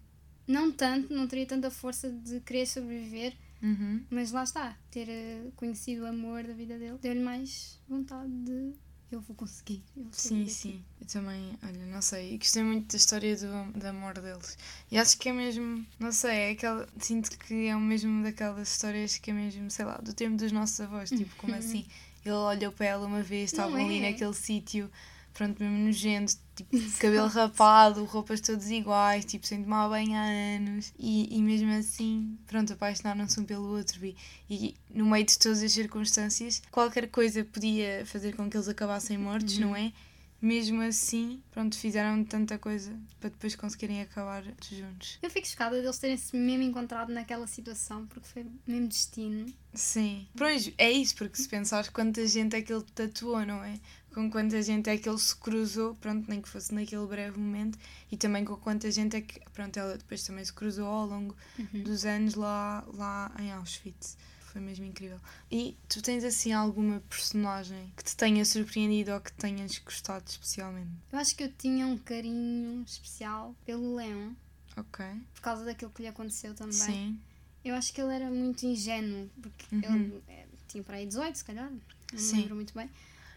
não 0.47 0.71
tanto, 0.71 1.15
não 1.15 1.27
teria 1.27 1.47
tanta 1.47 1.71
força 1.71 2.11
de 2.11 2.41
querer 2.41 2.67
sobreviver, 2.67 3.35
Uhum. 3.63 4.05
mas 4.11 4.31
lá 4.33 4.45
está, 4.45 4.79
ter 4.91 5.09
eh, 5.09 5.51
conhecido 5.57 6.03
o 6.03 6.07
amor 6.07 6.45
da 6.45 6.53
vida 6.53 6.79
dele, 6.79 6.97
deu-lhe 7.01 7.19
mais 7.21 7.81
vontade 7.89 8.31
de 8.31 8.73
eu 9.11 9.21
vou 9.21 9.35
conseguir. 9.37 9.83
Eu 9.97 10.05
vou 10.05 10.13
Sim, 10.13 10.41
daqui. 10.41 10.51
sim. 10.53 10.83
Eu 11.01 11.07
também, 11.07 11.59
olha, 11.63 11.87
não 11.87 12.03
sei. 12.03 12.35
e 12.35 12.39
Gostei 12.39 12.63
muito 12.63 12.93
da 12.93 12.97
história 12.97 13.37
do, 13.37 13.73
do 13.79 13.87
amor 13.87 14.15
deles. 14.19 14.57
E 14.91 14.99
acho 14.99 15.17
que 15.19 15.29
é 15.29 15.33
mesmo, 15.33 15.85
não 15.99 16.13
sei, 16.13 16.31
é 16.37 16.51
aquela. 16.51 16.87
Sinto 16.99 17.31
que 17.39 17.67
é 17.67 17.75
o 17.77 17.81
mesmo 17.81 18.23
daquelas 18.23 18.69
histórias 18.71 19.17
que 19.19 19.31
é 19.31 19.35
mesmo, 19.35 19.71
sei 19.71 19.85
lá, 19.85 19.97
do 19.99 20.13
tempo 20.13 20.37
dos 20.37 20.53
nossos 20.53 20.81
avós. 20.81 21.09
Tipo, 21.11 21.35
como 21.37 21.55
assim? 21.57 21.87
Ele 22.25 22.35
olhou 22.35 22.73
para 22.73 22.87
ela 22.87 23.07
uma 23.07 23.23
vez, 23.23 23.53
estavam 23.53 23.79
Não 23.79 23.85
ali 23.87 23.99
é? 24.05 24.11
naquele 24.11 24.35
sítio, 24.35 24.91
pronto, 25.35 25.63
mesmo 25.63 25.79
nojento, 25.79 26.35
tipo, 26.55 26.71
de 26.77 26.91
cabelo 26.99 27.29
rapado, 27.29 28.05
roupas 28.05 28.41
todas 28.41 28.71
iguais, 28.71 29.25
tipo, 29.25 29.47
sem 29.47 29.63
tomar 29.63 29.89
banho 29.89 30.15
há 30.15 30.25
anos. 30.57 30.93
E, 30.99 31.37
e 31.37 31.43
mesmo 31.43 31.71
assim, 31.73 32.37
pronto, 32.47 32.73
apaixonaram-se 32.73 33.39
um 33.41 33.45
pelo 33.45 33.69
outro. 33.69 34.05
E, 34.05 34.17
e 34.51 34.75
no 34.91 35.07
meio 35.07 35.25
de 35.25 35.39
todas 35.39 35.63
as 35.63 35.73
circunstâncias, 35.73 36.63
qualquer 36.71 37.09
coisa 37.09 37.45
podia 37.45 38.05
fazer 38.07 38.35
com 38.35 38.49
que 38.49 38.57
eles 38.57 38.69
acabassem 38.69 39.19
mortos, 39.19 39.59
não 39.59 39.75
é? 39.75 39.93
Mesmo 40.41 40.81
assim, 40.83 41.43
pronto, 41.51 41.77
fizeram 41.77 42.23
tanta 42.23 42.57
coisa 42.59 42.97
para 43.19 43.29
depois 43.29 43.57
conseguirem 43.57 44.01
acabar 44.01 44.45
juntos. 44.71 45.19
Eu 45.21 45.29
fico 45.29 45.49
chocada 45.49 45.81
deles 45.81 45.99
terem 45.99 46.17
se 46.17 46.37
mesmo 46.37 46.63
encontrado 46.63 47.13
naquela 47.13 47.49
situação, 47.49 48.07
porque 48.07 48.29
foi 48.29 48.47
mesmo 48.65 48.87
destino. 48.87 49.53
Sim. 49.75 50.29
Pois, 50.37 50.73
é 50.79 50.93
isso, 50.93 51.17
porque 51.17 51.37
se 51.37 51.49
pensares 51.49 51.89
quanta 51.89 52.25
gente 52.25 52.55
é 52.55 52.63
que 52.63 52.73
ele 52.73 52.85
tatuou, 52.95 53.45
não 53.45 53.65
é? 53.65 53.81
Com 54.13 54.31
quanta 54.31 54.61
gente 54.63 54.89
é 54.91 54.97
que 54.97 55.09
ele 55.09 55.19
se 55.19 55.37
cruzou, 55.37 55.95
pronto, 55.97 56.29
nem 56.29 56.41
que 56.41 56.49
fosse 56.49 56.75
naquele 56.75 57.07
breve 57.07 57.39
momento, 57.39 57.79
e 58.11 58.17
também 58.17 58.45
com 58.45 58.57
quanta 58.57 58.91
gente 58.91 59.15
é 59.17 59.21
que, 59.21 59.39
pronto, 59.53 59.77
ela 59.79 59.97
depois 59.97 60.23
também 60.25 60.45
se 60.45 60.53
cruzou 60.53 60.87
ao 60.87 61.07
longo 61.07 61.37
dos 61.85 62.05
anos 62.05 62.35
lá, 62.35 62.85
lá 62.95 63.31
em 63.39 63.53
Auschwitz. 63.53 64.17
Foi 64.41 64.61
mesmo 64.63 64.87
incrível. 64.87 65.21
E 65.53 65.77
tu 65.89 66.01
tens 66.03 66.25
assim 66.25 66.53
alguma 66.53 67.01
personagem 67.09 67.93
que 67.95 68.03
te 68.03 68.17
tenha 68.17 68.45
surpreendido 68.47 69.13
ou 69.13 69.21
que 69.21 69.31
tenhas 69.35 69.79
gostado 69.79 70.25
especialmente? 70.27 70.91
Eu 71.13 71.19
acho 71.19 71.37
que 71.37 71.45
eu 71.45 71.53
tinha 71.53 71.87
um 71.87 71.99
carinho 71.99 72.83
especial 72.87 73.55
pelo 73.67 73.95
Leão, 73.95 74.35
Ok. 74.77 75.05
por 75.35 75.43
causa 75.43 75.65
daquilo 75.67 75.91
que 75.91 76.01
lhe 76.03 76.09
aconteceu 76.09 76.55
também. 76.55 76.73
Sim. 76.73 77.21
Eu 77.63 77.75
acho 77.75 77.93
que 77.93 78.01
ele 78.01 78.15
era 78.15 78.31
muito 78.31 78.65
ingênuo, 78.65 79.29
porque 79.43 79.67
Uhum. 79.77 79.83
ele 79.83 80.23
eh, 80.29 80.47
tinha 80.67 80.83
para 80.83 80.97
aí 80.97 81.07
18, 81.07 81.37
se 81.37 81.45
calhar, 81.45 81.71
não 81.71 82.23
me 82.23 82.33
lembro 82.33 82.55
muito 82.55 82.73
bem. 82.75 82.91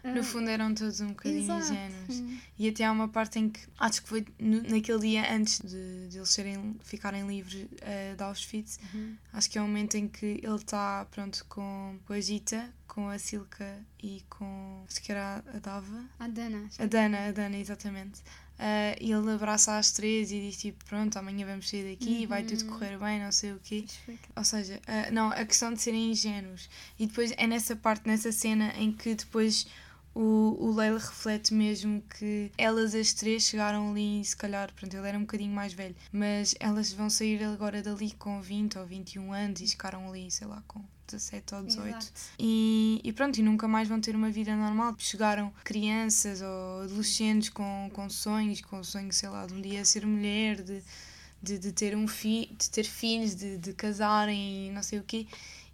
No 0.04 0.20
Ah, 0.20 0.24
fundo 0.24 0.48
eram 0.50 0.74
todos 0.74 1.00
um 1.00 1.08
bocadinho 1.08 1.42
exato. 1.44 1.72
ingênuos. 1.72 2.40
E 2.58 2.68
até 2.68 2.84
há 2.84 2.90
uma 2.90 3.06
parte 3.08 3.38
em 3.38 3.48
que, 3.48 3.60
acho 3.78 4.02
que 4.02 4.08
foi 4.08 4.26
no- 4.38 4.62
naquele 4.62 4.98
dia 4.98 5.32
antes 5.32 5.60
de, 5.60 6.08
de 6.08 6.18
eles 6.18 6.28
serem, 6.30 6.76
ficarem 6.82 7.26
livres 7.26 7.66
eh, 7.82 8.14
de 8.16 8.22
Auschwitz, 8.22 8.80
Uhum. 8.92 9.16
acho 9.32 9.48
que 9.48 9.58
é 9.58 9.62
o 9.62 9.64
momento 9.66 9.96
em 9.96 10.08
que 10.08 10.40
ele 10.42 10.56
está, 10.56 11.04
pronto, 11.10 11.44
com, 11.48 11.98
com 12.04 12.12
a 12.12 12.20
Gita, 12.20 12.68
com 12.88 13.08
a 13.08 13.18
Silka 13.18 13.78
e 14.02 14.22
com, 14.28 14.84
acho 14.88 15.00
que 15.00 15.12
era 15.12 15.42
a 15.54 15.58
Dava, 15.60 16.04
A 16.18 16.26
Dana. 16.28 16.68
a 16.78 16.86
Dana, 16.86 17.28
a 17.28 17.32
Dana, 17.32 17.56
exatamente. 17.58 18.20
Eh, 18.58 18.98
e 19.00 19.10
ele 19.12 19.30
abraça 19.30 19.76
as 19.78 19.92
três 19.92 20.30
e 20.30 20.40
diz 20.40 20.56
tipo, 20.56 20.84
pronto, 20.84 21.16
amanhã 21.16 21.46
vamos 21.46 21.68
sair 21.68 21.90
daqui, 21.96 22.26
vai 22.26 22.42
tudo 22.44 22.62
Uhum. 22.64 22.70
correr 22.70 22.98
bem, 22.98 23.20
não 23.20 23.32
sei 23.32 23.52
o 23.52 23.60
quê. 23.62 23.84
Ou 24.36 24.44
seja, 24.44 24.80
a- 24.86 25.10
não, 25.10 25.28
a 25.30 25.44
questão 25.44 25.72
de 25.72 25.80
serem 25.80 26.10
ingênuos. 26.12 26.68
E 26.98 27.06
depois 27.06 27.32
é 27.36 27.46
nessa 27.46 27.74
parte, 27.74 28.06
nessa 28.06 28.30
cena, 28.30 28.72
em 28.76 28.92
que 28.92 29.14
depois 29.14 29.66
o, 30.14 30.56
o 30.58 30.74
Leila 30.74 30.98
reflete 30.98 31.54
mesmo 31.54 32.02
que 32.02 32.50
elas 32.58 32.94
as 32.94 33.12
três 33.12 33.44
chegaram 33.44 33.90
ali, 33.90 34.24
se 34.24 34.36
calhar, 34.36 34.72
pronto, 34.74 34.94
ele 34.94 35.08
era 35.08 35.16
um 35.16 35.22
bocadinho 35.22 35.52
mais 35.52 35.72
velho, 35.72 35.96
mas 36.12 36.54
elas 36.60 36.92
vão 36.92 37.08
sair 37.08 37.42
agora 37.44 37.82
dali 37.82 38.12
com 38.12 38.40
20 38.40 38.78
ou 38.78 38.86
21 38.86 39.32
anos 39.32 39.60
e 39.60 39.66
chegaram 39.66 40.08
ali, 40.08 40.30
sei 40.30 40.46
lá, 40.46 40.62
com 40.66 40.84
17 41.06 41.54
ou 41.54 41.62
18. 41.62 41.88
Exato. 41.88 42.12
E, 42.38 43.00
e 43.02 43.12
pronto, 43.12 43.38
e 43.38 43.42
nunca 43.42 43.66
mais 43.68 43.88
vão 43.88 44.00
ter 44.00 44.14
uma 44.14 44.30
vida 44.30 44.54
normal. 44.54 44.94
Chegaram 44.98 45.52
crianças 45.64 46.40
ou 46.42 46.82
adolescentes 46.82 47.48
com, 47.48 47.90
com 47.92 48.08
sonhos, 48.08 48.60
com 48.60 48.82
sonhos, 48.82 49.16
sei 49.16 49.28
lá, 49.28 49.46
de 49.46 49.54
um 49.54 49.60
dia 49.60 49.84
ser 49.84 50.06
mulher, 50.06 50.62
de, 50.62 50.82
de, 51.42 51.58
de 51.58 51.72
ter 51.72 51.96
um 51.96 52.06
fi, 52.06 52.54
de 52.58 52.70
ter 52.70 52.84
filhos, 52.84 53.34
de, 53.34 53.58
de 53.58 53.72
casarem 53.72 54.68
e 54.68 54.70
não 54.70 54.82
sei 54.82 54.98
o 54.98 55.02
quê. 55.02 55.26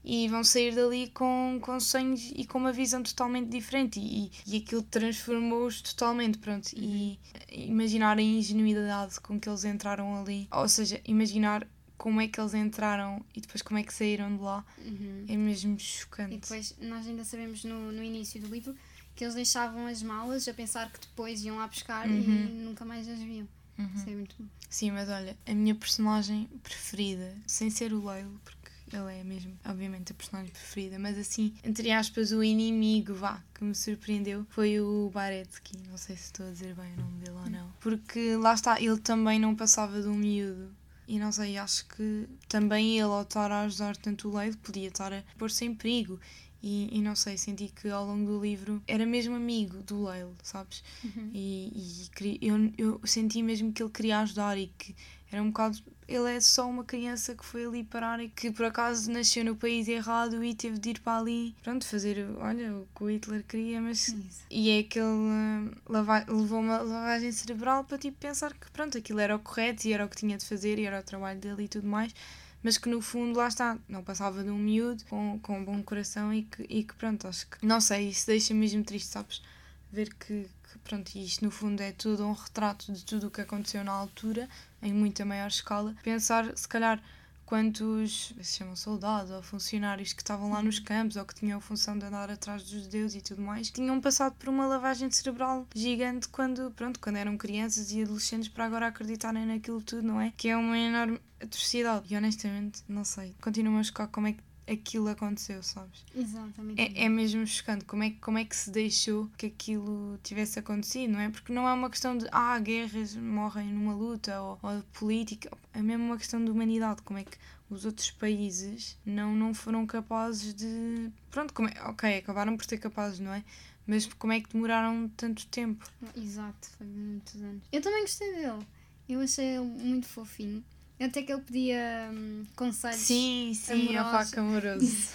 E 0.04 0.26
vão 0.28 0.42
sair 0.42 0.74
dali 0.74 1.08
com, 1.10 1.58
com 1.60 1.78
sonhos 1.80 2.32
e 2.34 2.46
com 2.46 2.58
uma 2.58 2.72
visão 2.72 3.02
totalmente 3.02 3.48
diferente. 3.50 4.00
E, 4.00 4.30
e 4.46 4.56
aquilo 4.58 4.82
transformou-os 4.82 5.82
totalmente, 5.82 6.38
pronto. 6.38 6.70
E 6.74 7.18
imaginar 7.52 8.16
a 8.18 8.22
ingenuidade 8.22 9.20
com 9.20 9.38
que 9.38 9.48
eles 9.48 9.64
entraram 9.64 10.20
ali. 10.20 10.48
Ou 10.50 10.68
seja, 10.68 11.00
imaginar 11.04 11.66
como 11.96 12.20
é 12.20 12.28
que 12.28 12.40
eles 12.40 12.54
entraram 12.54 13.24
e 13.34 13.40
depois 13.40 13.60
como 13.60 13.78
é 13.78 13.82
que 13.82 13.92
saíram 13.92 14.34
de 14.36 14.42
lá. 14.42 14.64
Uhum. 14.78 15.24
É 15.28 15.36
mesmo 15.36 15.78
chocante. 15.78 16.34
E 16.34 16.38
depois 16.38 16.74
nós 16.80 17.06
ainda 17.06 17.24
sabemos 17.24 17.64
no, 17.64 17.90
no 17.92 18.02
início 18.02 18.40
do 18.40 18.46
livro 18.48 18.74
que 19.16 19.24
eles 19.24 19.34
deixavam 19.34 19.86
as 19.88 20.00
malas 20.00 20.46
a 20.46 20.54
pensar 20.54 20.90
que 20.92 21.00
depois 21.00 21.42
iam 21.44 21.56
lá 21.56 21.66
buscar 21.66 22.08
Uhum. 22.08 22.14
e 22.20 22.62
nunca 22.64 22.84
mais 22.84 23.08
as 23.08 23.18
viam. 23.18 23.48
Isso 23.94 24.08
é 24.10 24.12
muito 24.12 24.34
bom. 24.38 24.44
Sim, 24.68 24.90
mas 24.90 25.08
olha, 25.08 25.36
a 25.46 25.54
minha 25.54 25.74
personagem 25.74 26.48
preferida, 26.64 27.32
sem 27.46 27.70
ser 27.70 27.92
o 27.92 28.04
Leilo, 28.04 28.40
porque 28.44 28.57
ele 28.92 29.20
é 29.20 29.24
mesmo, 29.24 29.58
obviamente, 29.64 30.12
a 30.12 30.14
personagem 30.14 30.52
preferida, 30.52 30.98
mas 30.98 31.18
assim, 31.18 31.54
entre 31.64 31.90
aspas, 31.90 32.32
o 32.32 32.42
inimigo, 32.42 33.14
vá, 33.14 33.42
que 33.54 33.64
me 33.64 33.74
surpreendeu, 33.74 34.46
foi 34.50 34.80
o 34.80 35.10
Baretsky. 35.12 35.78
Não 35.88 35.96
sei 35.96 36.16
se 36.16 36.24
estou 36.24 36.46
a 36.46 36.50
dizer 36.50 36.74
bem 36.74 36.92
o 36.94 36.96
nome 36.96 37.18
dele 37.18 37.36
ou 37.36 37.50
não. 37.50 37.72
Porque 37.80 38.36
lá 38.36 38.54
está, 38.54 38.80
ele 38.80 38.98
também 38.98 39.38
não 39.38 39.54
passava 39.54 40.00
de 40.00 40.08
um 40.08 40.14
miúdo. 40.14 40.70
E 41.06 41.18
não 41.18 41.32
sei, 41.32 41.56
acho 41.56 41.86
que 41.88 42.28
também 42.48 42.98
ele, 42.98 43.04
ao 43.04 43.22
estar 43.22 43.50
a 43.50 43.62
ajudar 43.62 43.96
tanto 43.96 44.28
o 44.28 44.36
Leilo, 44.36 44.58
podia 44.58 44.88
estar 44.88 45.10
a 45.12 45.22
pôr-se 45.38 45.64
em 45.64 45.74
perigo. 45.74 46.20
E, 46.62 46.88
e, 46.92 47.00
não 47.00 47.14
sei, 47.14 47.38
senti 47.38 47.68
que 47.68 47.88
ao 47.88 48.04
longo 48.04 48.26
do 48.26 48.42
livro 48.42 48.82
era 48.86 49.06
mesmo 49.06 49.34
amigo 49.34 49.80
do 49.84 50.04
Leil, 50.04 50.34
sabes? 50.42 50.82
Uhum. 51.04 51.30
E, 51.32 52.08
e 52.20 52.46
eu, 52.46 52.72
eu 52.76 53.00
senti 53.04 53.42
mesmo 53.42 53.72
que 53.72 53.82
ele 53.82 53.90
queria 53.90 54.18
ajudar 54.20 54.58
e 54.58 54.66
que 54.76 54.94
era 55.30 55.42
um 55.42 55.48
bocado. 55.48 55.78
Ele 56.08 56.36
é 56.36 56.40
só 56.40 56.68
uma 56.68 56.84
criança 56.84 57.34
que 57.34 57.44
foi 57.44 57.66
ali 57.66 57.84
parar 57.84 58.18
e 58.18 58.28
que 58.28 58.50
por 58.50 58.64
acaso 58.64 59.10
nasceu 59.10 59.44
no 59.44 59.54
país 59.54 59.86
errado 59.86 60.42
e 60.42 60.54
teve 60.54 60.78
de 60.78 60.90
ir 60.90 61.00
para 61.00 61.18
ali, 61.18 61.54
pronto, 61.62 61.86
fazer, 61.86 62.26
olha, 62.38 62.74
o 62.74 62.88
que 62.96 63.04
o 63.04 63.10
Hitler 63.10 63.44
queria, 63.46 63.80
mas. 63.80 64.08
Isso. 64.08 64.44
E 64.50 64.70
é 64.70 64.82
que 64.82 64.98
ele 64.98 65.06
uh, 65.06 65.76
lava, 65.86 66.24
levou 66.26 66.60
uma 66.60 66.78
lavagem 66.78 67.30
cerebral 67.30 67.84
para 67.84 67.98
tipo 67.98 68.16
pensar 68.18 68.54
que, 68.54 68.70
pronto, 68.70 68.96
aquilo 68.96 69.20
era 69.20 69.36
o 69.36 69.38
correto 69.38 69.86
e 69.86 69.92
era 69.92 70.06
o 70.06 70.08
que 70.08 70.16
tinha 70.16 70.38
de 70.38 70.46
fazer 70.46 70.78
e 70.78 70.86
era 70.86 71.00
o 71.00 71.02
trabalho 71.02 71.38
dele 71.38 71.64
e 71.64 71.68
tudo 71.68 71.86
mais 71.86 72.14
mas 72.62 72.76
que 72.76 72.88
no 72.88 73.00
fundo 73.00 73.38
lá 73.38 73.48
está, 73.48 73.78
não 73.88 74.02
passava 74.02 74.42
de 74.42 74.50
um 74.50 74.58
miúdo 74.58 75.04
com, 75.04 75.38
com 75.40 75.58
um 75.58 75.64
bom 75.64 75.82
coração 75.82 76.32
e 76.32 76.42
que, 76.42 76.66
e 76.68 76.82
que 76.82 76.94
pronto, 76.94 77.28
acho 77.28 77.46
que 77.46 77.64
não 77.64 77.80
sei, 77.80 78.08
isso 78.08 78.26
deixa 78.26 78.52
mesmo 78.52 78.82
triste, 78.82 79.08
sabes? 79.08 79.42
Ver 79.90 80.12
que, 80.14 80.48
que 80.70 80.78
pronto, 80.84 81.14
isto 81.16 81.44
no 81.44 81.50
fundo 81.50 81.80
é 81.80 81.92
tudo 81.92 82.26
um 82.26 82.32
retrato 82.32 82.92
de 82.92 83.04
tudo 83.04 83.28
o 83.28 83.30
que 83.30 83.40
aconteceu 83.40 83.82
na 83.82 83.92
altura, 83.92 84.48
em 84.82 84.92
muita 84.92 85.24
maior 85.24 85.48
escala. 85.48 85.94
Pensar, 86.02 86.56
se 86.56 86.68
calhar, 86.68 87.02
quantos 87.48 88.34
se 88.42 88.58
chamam 88.58 88.76
soldados 88.76 89.30
ou 89.30 89.42
funcionários 89.42 90.12
que 90.12 90.20
estavam 90.20 90.50
lá 90.50 90.62
nos 90.62 90.78
campos 90.78 91.16
ou 91.16 91.24
que 91.24 91.34
tinham 91.34 91.56
a 91.56 91.60
função 91.62 91.98
de 91.98 92.04
andar 92.04 92.30
atrás 92.30 92.62
dos 92.62 92.82
judeus 92.82 93.14
e 93.14 93.22
tudo 93.22 93.40
mais, 93.40 93.70
tinham 93.70 93.98
passado 94.02 94.34
por 94.34 94.50
uma 94.50 94.66
lavagem 94.66 95.10
cerebral 95.10 95.66
gigante 95.74 96.28
quando, 96.28 96.70
pronto, 96.72 97.00
quando 97.00 97.16
eram 97.16 97.38
crianças 97.38 97.90
e 97.90 98.02
adolescentes 98.02 98.50
para 98.50 98.66
agora 98.66 98.88
acreditarem 98.88 99.46
naquilo 99.46 99.80
tudo, 99.80 100.02
não 100.02 100.20
é? 100.20 100.30
Que 100.36 100.48
é 100.48 100.56
uma 100.58 100.76
enorme 100.76 101.18
atrocidade. 101.42 102.12
E 102.12 102.16
honestamente, 102.18 102.82
não 102.86 103.02
sei, 103.02 103.34
continuo 103.40 103.78
a 103.78 103.82
chocar 103.82 104.08
como 104.08 104.26
é 104.26 104.32
que 104.34 104.42
aquilo 104.70 105.08
aconteceu, 105.08 105.62
sabes? 105.62 106.04
Exatamente. 106.14 106.80
É, 106.80 107.04
é 107.04 107.08
mesmo 107.08 107.46
chocante 107.46 107.84
como 107.84 108.02
é, 108.02 108.10
como 108.20 108.38
é 108.38 108.44
que 108.44 108.54
se 108.54 108.70
deixou 108.70 109.28
que 109.36 109.46
aquilo 109.46 110.18
tivesse 110.22 110.58
acontecido, 110.58 111.12
não 111.12 111.20
é? 111.20 111.30
Porque 111.30 111.52
não 111.52 111.68
é 111.68 111.72
uma 111.72 111.90
questão 111.90 112.16
de, 112.16 112.26
ah, 112.30 112.58
guerras 112.58 113.14
morrem 113.16 113.68
numa 113.68 113.94
luta 113.94 114.40
ou, 114.40 114.58
ou 114.62 114.82
política, 114.92 115.50
é 115.72 115.80
mesmo 115.82 116.04
uma 116.04 116.18
questão 116.18 116.44
de 116.44 116.50
humanidade, 116.50 117.02
como 117.02 117.18
é 117.18 117.24
que 117.24 117.38
os 117.70 117.84
outros 117.84 118.10
países 118.10 118.96
não, 119.04 119.34
não 119.34 119.52
foram 119.52 119.86
capazes 119.86 120.54
de. 120.54 121.10
Pronto, 121.30 121.52
como 121.52 121.68
é, 121.68 121.82
ok, 121.84 122.18
acabaram 122.18 122.56
por 122.56 122.64
ser 122.64 122.78
capazes, 122.78 123.18
não 123.18 123.32
é? 123.32 123.44
Mas 123.86 124.06
como 124.06 124.32
é 124.32 124.40
que 124.40 124.52
demoraram 124.52 125.08
tanto 125.16 125.46
tempo? 125.46 125.88
Exato, 126.14 126.68
foi 126.76 126.86
muitos 126.86 127.40
anos. 127.40 127.62
Eu 127.72 127.80
também 127.80 128.02
gostei 128.02 128.34
dele. 128.34 128.66
Eu 129.08 129.20
achei 129.20 129.56
ele 129.56 129.64
muito 129.64 130.06
fofinho. 130.06 130.62
Até 131.00 131.22
que 131.22 131.32
ele 131.32 131.42
pedia 131.42 132.10
hum, 132.12 132.44
conselhos. 132.56 132.96
Sim, 132.96 133.52
sim, 133.54 133.94
a 133.96 134.04
faca 134.04 134.40
amoroso. 134.40 135.12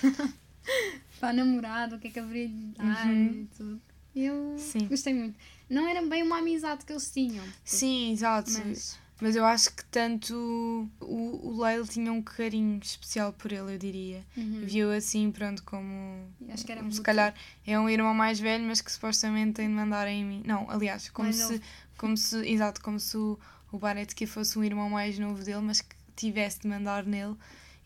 Para 1.19 1.33
namorado, 1.33 1.95
o 1.95 1.99
que 1.99 2.07
é 2.07 2.11
que 2.11 2.19
haveria 2.19 2.47
de 2.47 2.53
dar 2.77 3.05
uhum. 3.07 3.25
e 3.25 3.49
tudo. 3.57 3.81
Eu 4.15 4.55
sim. 4.57 4.87
gostei 4.87 5.13
muito. 5.13 5.37
Não 5.69 5.87
era 5.87 6.05
bem 6.05 6.23
uma 6.23 6.37
amizade 6.37 6.85
que 6.85 6.93
eles 6.93 7.09
tinham. 7.09 7.43
Sim, 7.65 8.11
exato. 8.11 8.51
Mas, 8.65 8.97
mas 9.19 9.35
eu 9.35 9.43
acho 9.45 9.73
que 9.73 9.83
tanto 9.85 10.89
o, 11.01 11.47
o 11.47 11.61
Leil 11.61 11.85
tinha 11.87 12.11
um 12.11 12.21
carinho 12.21 12.79
especial 12.81 13.33
por 13.33 13.51
ele, 13.51 13.73
eu 13.73 13.77
diria. 13.77 14.23
Uhum. 14.37 14.61
Viu 14.65 14.91
assim, 14.91 15.31
pronto, 15.31 15.63
como. 15.63 16.27
Acho 16.49 16.65
que 16.65 16.71
era 16.71 16.79
como 16.79 16.89
muito... 16.89 16.97
se 16.97 17.01
calhar 17.01 17.33
é 17.65 17.79
um 17.79 17.89
irmão 17.89 18.13
mais 18.13 18.39
velho, 18.39 18.63
mas 18.65 18.81
que 18.81 18.91
supostamente 18.91 19.53
tem 19.53 19.67
de 19.67 19.73
mandar 19.73 20.07
em 20.07 20.23
mim. 20.23 20.43
Não, 20.45 20.69
aliás, 20.69 21.09
como 21.09 21.27
mais 21.27 21.37
se. 21.37 21.61
Como 21.97 22.15
se. 22.15 22.37
Exato, 22.47 22.81
como 22.81 22.99
se 22.99 23.17
o 23.17 23.39
o 23.73 23.79
Baretki 23.79 24.27
fosse 24.27 24.57
um 24.57 24.63
irmão 24.63 24.87
mais 24.87 25.17
novo 25.17 25.43
dele, 25.43 25.61
mas 25.61 25.81
que 25.81 25.95
tivesse 26.15 26.61
de 26.61 26.67
mandar 26.67 27.03
nele. 27.03 27.35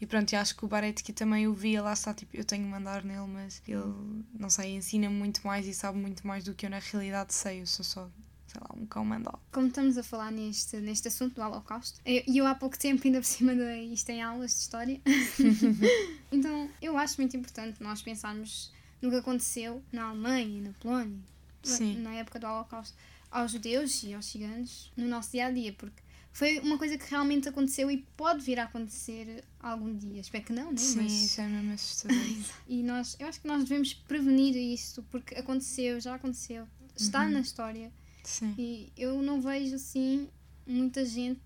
E 0.02 0.06
pronto, 0.06 0.32
eu 0.34 0.40
acho 0.40 0.56
que 0.56 0.66
o 0.66 0.68
Baretki 0.68 1.14
também 1.14 1.48
o 1.48 1.54
via 1.54 1.82
lá 1.82 1.94
está, 1.94 2.14
tipo, 2.14 2.36
eu 2.36 2.44
tenho 2.44 2.66
de 2.66 2.70
mandar 2.70 3.06
nele, 3.06 3.26
mas 3.26 3.64
ele, 3.66 4.24
não 4.38 4.50
sei, 4.50 4.76
ensina-me 4.76 5.16
muito 5.16 5.48
mais 5.48 5.66
e 5.66 5.74
sabe 5.74 5.98
muito 5.98 6.28
mais 6.28 6.44
do 6.44 6.54
que 6.54 6.66
eu 6.66 6.70
na 6.70 6.80
realidade 6.80 7.34
sei, 7.34 7.62
eu 7.62 7.66
sou 7.66 7.86
só, 7.86 8.10
sei 8.48 8.62
lá, 8.62 8.76
um 8.76 8.86
cão 8.86 9.06
mandado. 9.06 9.40
Como 9.50 9.68
estamos 9.68 9.98
a 9.98 10.04
falar 10.04 10.30
neste, 10.30 10.78
neste 10.78 11.08
assunto 11.08 11.36
do 11.36 11.42
Holocausto, 11.42 12.02
e 12.06 12.24
eu, 12.28 12.36
eu, 12.36 12.48
há 12.48 12.54
pouco 12.54 12.78
tempo 12.78 13.02
ainda 13.06 13.20
por 13.20 13.26
cima 13.26 13.56
de 13.56 13.82
isto 13.86 14.10
em 14.10 14.22
aulas 14.22 14.52
de 14.52 14.58
história, 14.58 15.02
então 16.32 16.70
eu 16.82 16.98
acho 16.98 17.20
muito 17.20 17.36
importante 17.38 17.82
nós 17.82 18.02
pensarmos 18.02 18.74
no 19.02 19.10
que 19.10 19.16
aconteceu 19.16 19.82
na 19.92 20.10
Alemanha 20.10 20.60
e 20.60 20.62
na 20.62 20.74
Polónia, 20.74 21.18
Sim. 21.64 21.98
na 22.02 22.14
época 22.14 22.40
do 22.40 22.46
Holocausto 22.46 22.96
aos 23.32 23.52
judeus 23.52 24.04
e 24.04 24.14
aos 24.14 24.26
ciganos 24.26 24.92
no 24.96 25.08
nosso 25.08 25.32
dia 25.32 25.48
a 25.48 25.52
dia, 25.52 25.74
porque 25.74 26.02
foi 26.38 26.60
uma 26.60 26.78
coisa 26.78 26.98
que 26.98 27.10
realmente 27.10 27.50
aconteceu 27.50 27.90
e 27.90 28.06
pode 28.16 28.44
vir 28.44 28.60
a 28.60 28.66
acontecer 28.66 29.44
algum 29.60 29.96
dia. 29.96 30.22
Espero 30.22 30.44
que 30.44 30.54
não, 30.54 30.72
né? 30.72 30.78
Sim, 30.78 30.98
Mas... 30.98 31.12
isso 31.12 31.42
é 31.42 31.48
mesmo 31.48 31.74
assustador. 31.74 32.18
e 32.70 32.84
nós, 32.84 33.18
eu 33.20 33.28
acho 33.28 33.42
que 33.42 33.48
nós 33.48 33.64
devemos 33.64 33.94
prevenir 33.94 34.56
isso, 34.56 35.02
porque 35.10 35.34
aconteceu, 35.34 36.00
já 36.00 36.14
aconteceu, 36.14 36.68
está 36.96 37.24
uhum. 37.24 37.32
na 37.32 37.40
história. 37.40 37.92
Sim. 38.24 38.54
E 38.58 38.92
eu 38.96 39.22
não 39.24 39.42
vejo 39.42 39.76
assim 39.76 40.30
muita 40.66 41.04
gente 41.06 41.42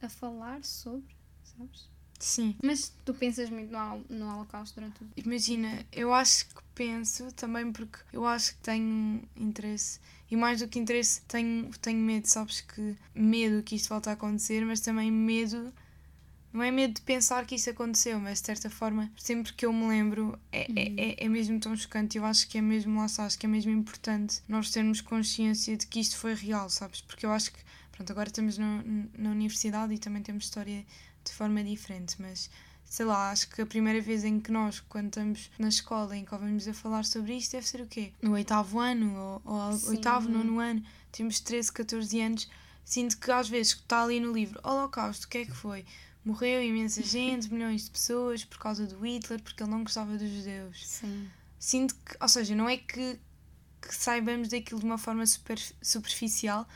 a 0.00 0.08
falar 0.08 0.62
sobre, 0.64 1.16
sabes? 1.42 1.88
Sim. 2.18 2.56
Mas 2.62 2.92
tu 3.04 3.14
pensas 3.14 3.48
muito 3.48 3.72
no, 3.72 4.04
no 4.08 4.34
Holocausto 4.34 4.78
durante 4.78 5.02
o. 5.02 5.08
Imagina, 5.16 5.84
eu 5.92 6.12
acho 6.12 6.46
que 6.46 6.62
penso 6.74 7.32
também 7.32 7.72
porque 7.72 7.98
eu 8.12 8.26
acho 8.26 8.54
que 8.54 8.60
tenho 8.60 9.22
interesse 9.36 10.00
e 10.30 10.36
mais 10.36 10.60
do 10.60 10.68
que 10.68 10.78
interesse, 10.78 11.22
tenho, 11.22 11.70
tenho 11.80 11.98
medo, 11.98 12.26
sabes 12.26 12.60
que 12.60 12.96
medo 13.14 13.62
que 13.62 13.76
isto 13.76 13.88
volte 13.88 14.08
a 14.08 14.12
acontecer, 14.12 14.64
mas 14.64 14.80
também 14.80 15.10
medo. 15.10 15.72
Não 16.52 16.62
é 16.62 16.70
medo 16.70 16.94
de 16.94 17.02
pensar 17.02 17.46
que 17.46 17.54
isso 17.54 17.68
aconteceu, 17.70 18.18
mas 18.18 18.40
de 18.40 18.46
certa 18.46 18.70
forma, 18.70 19.10
sempre 19.16 19.52
que 19.52 19.66
eu 19.66 19.72
me 19.72 19.86
lembro, 19.86 20.38
é, 20.50 20.62
é 20.62 20.68
uhum. 20.68 20.76
é, 20.96 21.24
é, 21.24 21.28
mesmo 21.28 21.60
tão 21.60 21.76
chocante. 21.76 22.16
Eu 22.16 22.24
acho 22.24 22.48
que 22.48 22.58
é 22.58 22.60
mesmo, 22.60 22.98
lá 22.98 23.04
acho 23.04 23.38
que 23.38 23.46
é 23.46 23.48
mesmo 23.48 23.70
importante 23.70 24.42
nós 24.48 24.70
termos 24.70 25.00
consciência 25.00 25.76
de 25.76 25.86
que 25.86 26.00
isto 26.00 26.16
foi 26.16 26.34
real, 26.34 26.68
sabes? 26.70 27.00
Porque 27.02 27.24
eu 27.24 27.32
acho 27.32 27.52
que, 27.52 27.58
pronto, 27.92 28.10
agora 28.10 28.28
estamos 28.28 28.56
no, 28.58 28.82
na 29.16 29.30
universidade 29.30 29.94
e 29.94 29.98
também 29.98 30.22
temos 30.22 30.44
história 30.44 30.84
de 31.24 31.32
forma 31.32 31.62
diferente, 31.62 32.16
mas 32.18 32.50
sei 32.88 33.04
lá, 33.04 33.30
acho 33.30 33.48
que 33.50 33.60
a 33.60 33.66
primeira 33.66 34.00
vez 34.00 34.24
em 34.24 34.40
que 34.40 34.50
nós, 34.50 34.80
quando 34.80 35.08
estamos 35.08 35.50
na 35.58 35.68
escola, 35.68 36.16
em 36.16 36.24
que 36.24 36.34
ouvimos 36.34 36.66
a 36.66 36.72
falar 36.72 37.04
sobre 37.04 37.34
isto, 37.34 37.52
deve 37.52 37.68
ser 37.68 37.82
o 37.82 37.86
quê? 37.86 38.12
No 38.22 38.32
oitavo 38.32 38.78
ano, 38.80 39.14
ou, 39.14 39.42
ou 39.44 39.88
oitavo, 39.88 40.28
nono 40.28 40.58
ano, 40.58 40.82
temos 41.12 41.38
13, 41.40 41.70
14 41.70 42.20
anos, 42.20 42.48
sinto 42.84 43.18
que 43.18 43.30
às 43.30 43.48
vezes 43.48 43.74
está 43.74 44.02
ali 44.02 44.18
no 44.18 44.32
livro 44.32 44.58
Holocausto, 44.64 45.26
o 45.26 45.28
que 45.28 45.38
é 45.38 45.44
que 45.44 45.52
foi? 45.52 45.84
Morreu 46.24 46.62
imensa 46.62 47.02
gente, 47.02 47.52
milhões 47.52 47.84
de 47.84 47.90
pessoas 47.90 48.44
por 48.44 48.58
causa 48.58 48.86
do 48.86 49.06
Hitler, 49.06 49.42
porque 49.42 49.62
ele 49.62 49.70
não 49.70 49.82
gostava 49.82 50.16
dos 50.16 50.30
judeus. 50.30 50.86
Sim. 50.86 51.28
Sinto 51.58 51.94
que, 51.94 52.16
ou 52.18 52.28
seja, 52.28 52.54
não 52.54 52.68
é 52.68 52.78
que, 52.78 53.18
que 53.82 53.94
saibamos 53.94 54.48
daquilo 54.48 54.80
de 54.80 54.86
uma 54.86 54.98
forma 54.98 55.26
super, 55.26 55.58
superficial, 55.82 56.66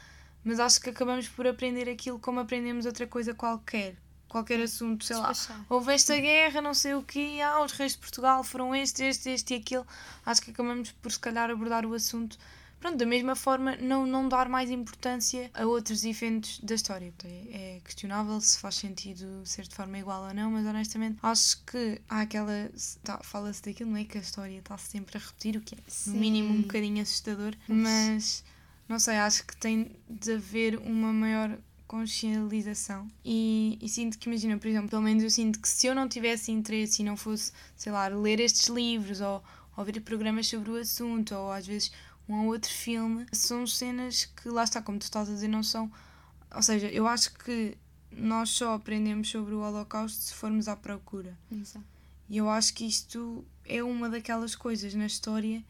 mas 0.45 0.61
acho 0.61 0.81
que 0.81 0.91
acabamos 0.91 1.29
por 1.29 1.47
aprender 1.47 1.89
aquilo 1.89 2.19
como 2.19 2.41
aprendemos 2.41 2.85
outra 2.85 3.07
coisa 3.07 3.33
qualquer 3.33 3.97
qualquer 4.33 4.61
assunto, 4.63 5.05
sei 5.05 5.17
lá, 5.17 5.31
houve 5.69 5.93
esta 5.93 6.17
guerra, 6.17 6.63
não 6.63 6.73
sei 6.73 6.95
o 6.95 7.03
quê, 7.03 7.39
ah, 7.45 7.63
os 7.63 7.73
reis 7.73 7.93
de 7.93 7.99
Portugal 7.99 8.43
foram 8.43 8.75
este, 8.75 9.05
este, 9.05 9.29
este 9.29 9.55
e 9.55 9.57
aquele. 9.59 9.85
Acho 10.25 10.41
que 10.41 10.51
acabamos 10.51 10.91
por 10.91 11.13
se 11.13 11.19
calhar 11.19 11.51
abordar 11.51 11.85
o 11.85 11.93
assunto. 11.93 12.39
Pronto, 12.81 12.97
da 12.97 13.07
mesma 13.07 13.37
forma, 13.37 13.77
não, 13.77 14.05
não 14.07 14.29
dar 14.29 14.49
mais 14.49 14.69
importância 14.69 15.51
a 15.55 15.65
outros 15.67 16.05
eventos 16.05 16.59
da 16.61 16.75
história. 16.75 17.13
É, 17.23 17.77
é 17.77 17.81
questionável 17.85 18.41
se 18.41 18.59
faz 18.59 18.75
sentido 18.75 19.43
ser 19.45 19.69
de 19.69 19.75
forma 19.75 19.99
igual 19.99 20.25
ou 20.25 20.35
não, 20.35 20.51
mas 20.51 20.67
honestamente 20.67 21.19
acho 21.23 21.63
que 21.65 22.01
há 22.09 22.23
aquela. 22.23 22.71
Tá, 23.05 23.21
Fala-se 23.23 23.63
daquilo, 23.63 23.91
não 23.91 23.99
é? 23.99 24.05
Que 24.05 24.19
a 24.19 24.21
história 24.23 24.59
está 24.59 24.77
sempre 24.79 25.17
a 25.19 25.21
repetir, 25.21 25.57
o 25.57 25.61
que 25.61 25.75
é, 25.75 25.79
no 26.07 26.15
mínimo, 26.15 26.55
um 26.55 26.63
bocadinho 26.63 27.03
assustador, 27.03 27.55
mas 27.69 28.43
não 28.89 28.99
sei, 28.99 29.17
acho 29.17 29.47
que 29.47 29.57
tem 29.57 29.93
de 30.09 30.33
haver 30.33 30.79
uma 30.79 31.13
maior 31.13 31.57
consciencialização 31.93 33.07
e, 33.23 33.79
e, 33.83 33.87
sinto 33.87 34.19
que, 34.19 34.27
imagina, 34.27 34.57
por 34.57 34.67
exemplo, 34.67 34.89
pelo 34.89 35.03
menos 35.03 35.23
eu 35.23 35.29
sinto 35.29 35.61
que 35.61 35.69
se 35.69 35.87
eu 35.87 35.95
não 35.95 36.09
tivesse 36.09 36.51
interesse 36.51 37.03
e 37.03 37.05
não 37.05 37.19
fosse, 37.19 37.53
sei 37.77 37.93
lá, 37.93 38.09
ler 38.09 38.41
estes 38.41 38.69
livros 38.69 39.21
ou, 39.21 39.45
ou 39.77 39.85
ver 39.85 40.01
programas 40.01 40.47
sobre 40.47 40.71
o 40.71 40.77
assunto 40.77 41.35
ou 41.35 41.53
às 41.53 41.67
vezes 41.67 41.93
um 42.27 42.45
ou 42.45 42.47
outro 42.47 42.73
filme, 42.73 43.27
são 43.31 43.67
cenas 43.67 44.25
que, 44.25 44.49
lá 44.49 44.65
está, 44.65 44.81
como 44.81 44.99
tu 44.99 45.03
estás 45.03 45.29
a 45.29 45.35
dizer, 45.35 45.49
não 45.49 45.63
são. 45.63 45.93
Ou 46.55 46.63
seja, 46.63 46.89
eu 46.89 47.07
acho 47.07 47.35
que 47.35 47.77
nós 48.11 48.49
só 48.49 48.73
aprendemos 48.73 49.29
sobre 49.29 49.55
o 49.55 49.61
Holocausto 49.61 50.23
se 50.23 50.33
formos 50.33 50.69
à 50.69 50.77
procura. 50.77 51.39
Exato. 51.51 51.85
E 52.27 52.39
eu 52.39 52.49
acho 52.49 52.73
que 52.73 52.87
isto 52.87 53.45
é 53.67 53.83
uma 53.83 54.09
daquelas 54.09 54.55
coisas 54.55 54.95
na 54.95 55.05
história 55.05 55.63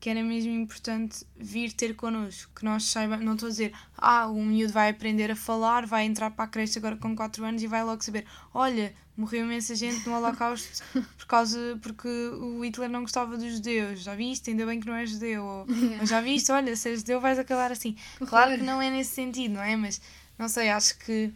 que 0.00 0.08
era 0.08 0.22
mesmo 0.22 0.52
importante 0.52 1.26
vir 1.36 1.72
ter 1.72 1.94
connosco, 1.94 2.52
que 2.54 2.64
nós 2.64 2.84
saibamos, 2.84 3.24
não 3.24 3.34
estou 3.34 3.48
a 3.48 3.50
dizer, 3.50 3.72
ah, 3.96 4.28
o 4.28 4.42
miúdo 4.44 4.72
vai 4.72 4.90
aprender 4.90 5.30
a 5.30 5.36
falar, 5.36 5.86
vai 5.86 6.04
entrar 6.04 6.30
para 6.30 6.44
a 6.44 6.48
creche 6.48 6.78
agora 6.78 6.96
com 6.96 7.16
4 7.16 7.44
anos 7.44 7.62
e 7.62 7.66
vai 7.66 7.82
logo 7.82 8.02
saber, 8.02 8.24
olha, 8.54 8.94
morreu 9.16 9.44
imensa 9.44 9.74
gente 9.74 10.08
no 10.08 10.16
Holocausto 10.16 10.84
por 11.18 11.26
causa, 11.26 11.76
porque 11.82 12.08
o 12.08 12.64
Hitler 12.64 12.88
não 12.88 13.00
gostava 13.00 13.36
dos 13.36 13.54
judeus, 13.54 14.00
já 14.00 14.14
viste? 14.14 14.50
Ainda 14.50 14.64
bem 14.64 14.78
que 14.78 14.86
não 14.86 14.94
é 14.94 15.04
judeu, 15.04 15.44
ou, 15.66 15.66
já 16.06 16.20
viste? 16.20 16.52
Olha, 16.52 16.76
se 16.76 16.90
és 16.90 17.00
judeu 17.00 17.20
vais 17.20 17.38
acabar 17.38 17.72
assim. 17.72 17.96
Claro 18.18 18.56
que 18.56 18.62
não 18.62 18.80
é 18.80 18.90
nesse 18.90 19.10
sentido, 19.10 19.54
não 19.54 19.62
é? 19.62 19.76
Mas, 19.76 20.00
não 20.38 20.48
sei, 20.48 20.70
acho 20.70 20.96
que, 20.98 21.32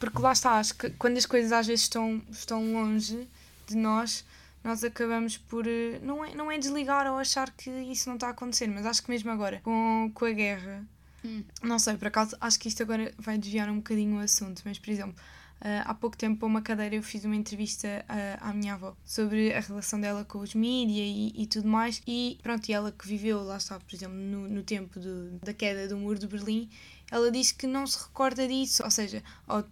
porque 0.00 0.20
lá 0.20 0.32
está, 0.32 0.58
acho 0.58 0.74
que 0.74 0.90
quando 0.90 1.16
as 1.16 1.26
coisas 1.26 1.52
às 1.52 1.68
vezes 1.68 1.84
estão, 1.84 2.20
estão 2.28 2.72
longe 2.72 3.28
de 3.68 3.76
nós, 3.76 4.24
nós 4.64 4.82
acabamos 4.84 5.36
por. 5.36 5.66
eh, 5.66 5.98
Não 6.02 6.24
é, 6.24 6.34
não 6.34 6.50
é 6.50 6.58
desligar 6.58 7.06
ou 7.10 7.18
achar 7.18 7.50
que 7.50 7.70
isso 7.70 8.08
não 8.08 8.14
está 8.16 8.28
a 8.28 8.30
acontecer, 8.30 8.66
mas 8.68 8.86
acho 8.86 9.02
que 9.02 9.10
mesmo 9.10 9.30
agora, 9.30 9.60
com, 9.62 10.10
com 10.14 10.24
a 10.24 10.30
guerra, 10.32 10.86
Hum. 11.24 11.44
não 11.62 11.78
sei, 11.78 11.96
por 11.96 12.08
acaso, 12.08 12.36
acho 12.40 12.58
que 12.58 12.66
isto 12.68 12.82
agora 12.82 13.12
vai 13.16 13.38
desviar 13.38 13.70
um 13.70 13.76
bocadinho 13.76 14.16
o 14.16 14.20
assunto, 14.20 14.60
mas 14.64 14.78
por 14.78 14.90
exemplo. 14.90 15.14
ah, 15.60 15.82
há 15.86 15.94
pouco 15.94 16.16
tempo, 16.16 16.40
para 16.40 16.48
uma 16.48 16.60
cadeira, 16.60 16.96
eu 16.96 17.02
fiz 17.02 17.24
uma 17.24 17.36
entrevista 17.36 18.04
ah, 18.08 18.38
à 18.50 18.52
minha 18.52 18.74
avó 18.74 18.96
sobre 19.04 19.52
a 19.54 19.60
relação 19.60 20.00
dela 20.00 20.24
com 20.24 20.38
os 20.40 20.52
mídia 20.56 21.00
e, 21.04 21.32
e 21.40 21.46
tudo 21.46 21.68
mais. 21.68 22.02
E 22.08 22.38
pronto, 22.42 22.68
e 22.68 22.72
ela 22.72 22.90
que 22.90 23.06
viveu, 23.06 23.40
lá 23.44 23.56
está, 23.58 23.78
por 23.78 23.94
exemplo, 23.94 24.16
no, 24.16 24.48
no 24.48 24.62
tempo 24.64 24.98
do- 24.98 25.38
da 25.38 25.54
queda 25.54 25.86
do 25.86 25.96
muro 25.96 26.18
de 26.18 26.26
Berlim, 26.26 26.68
ela 27.12 27.30
disse 27.30 27.54
que 27.54 27.66
não 27.66 27.86
se 27.86 27.98
recorda 28.02 28.48
disso, 28.48 28.82
ou 28.82 28.90
seja, 28.90 29.22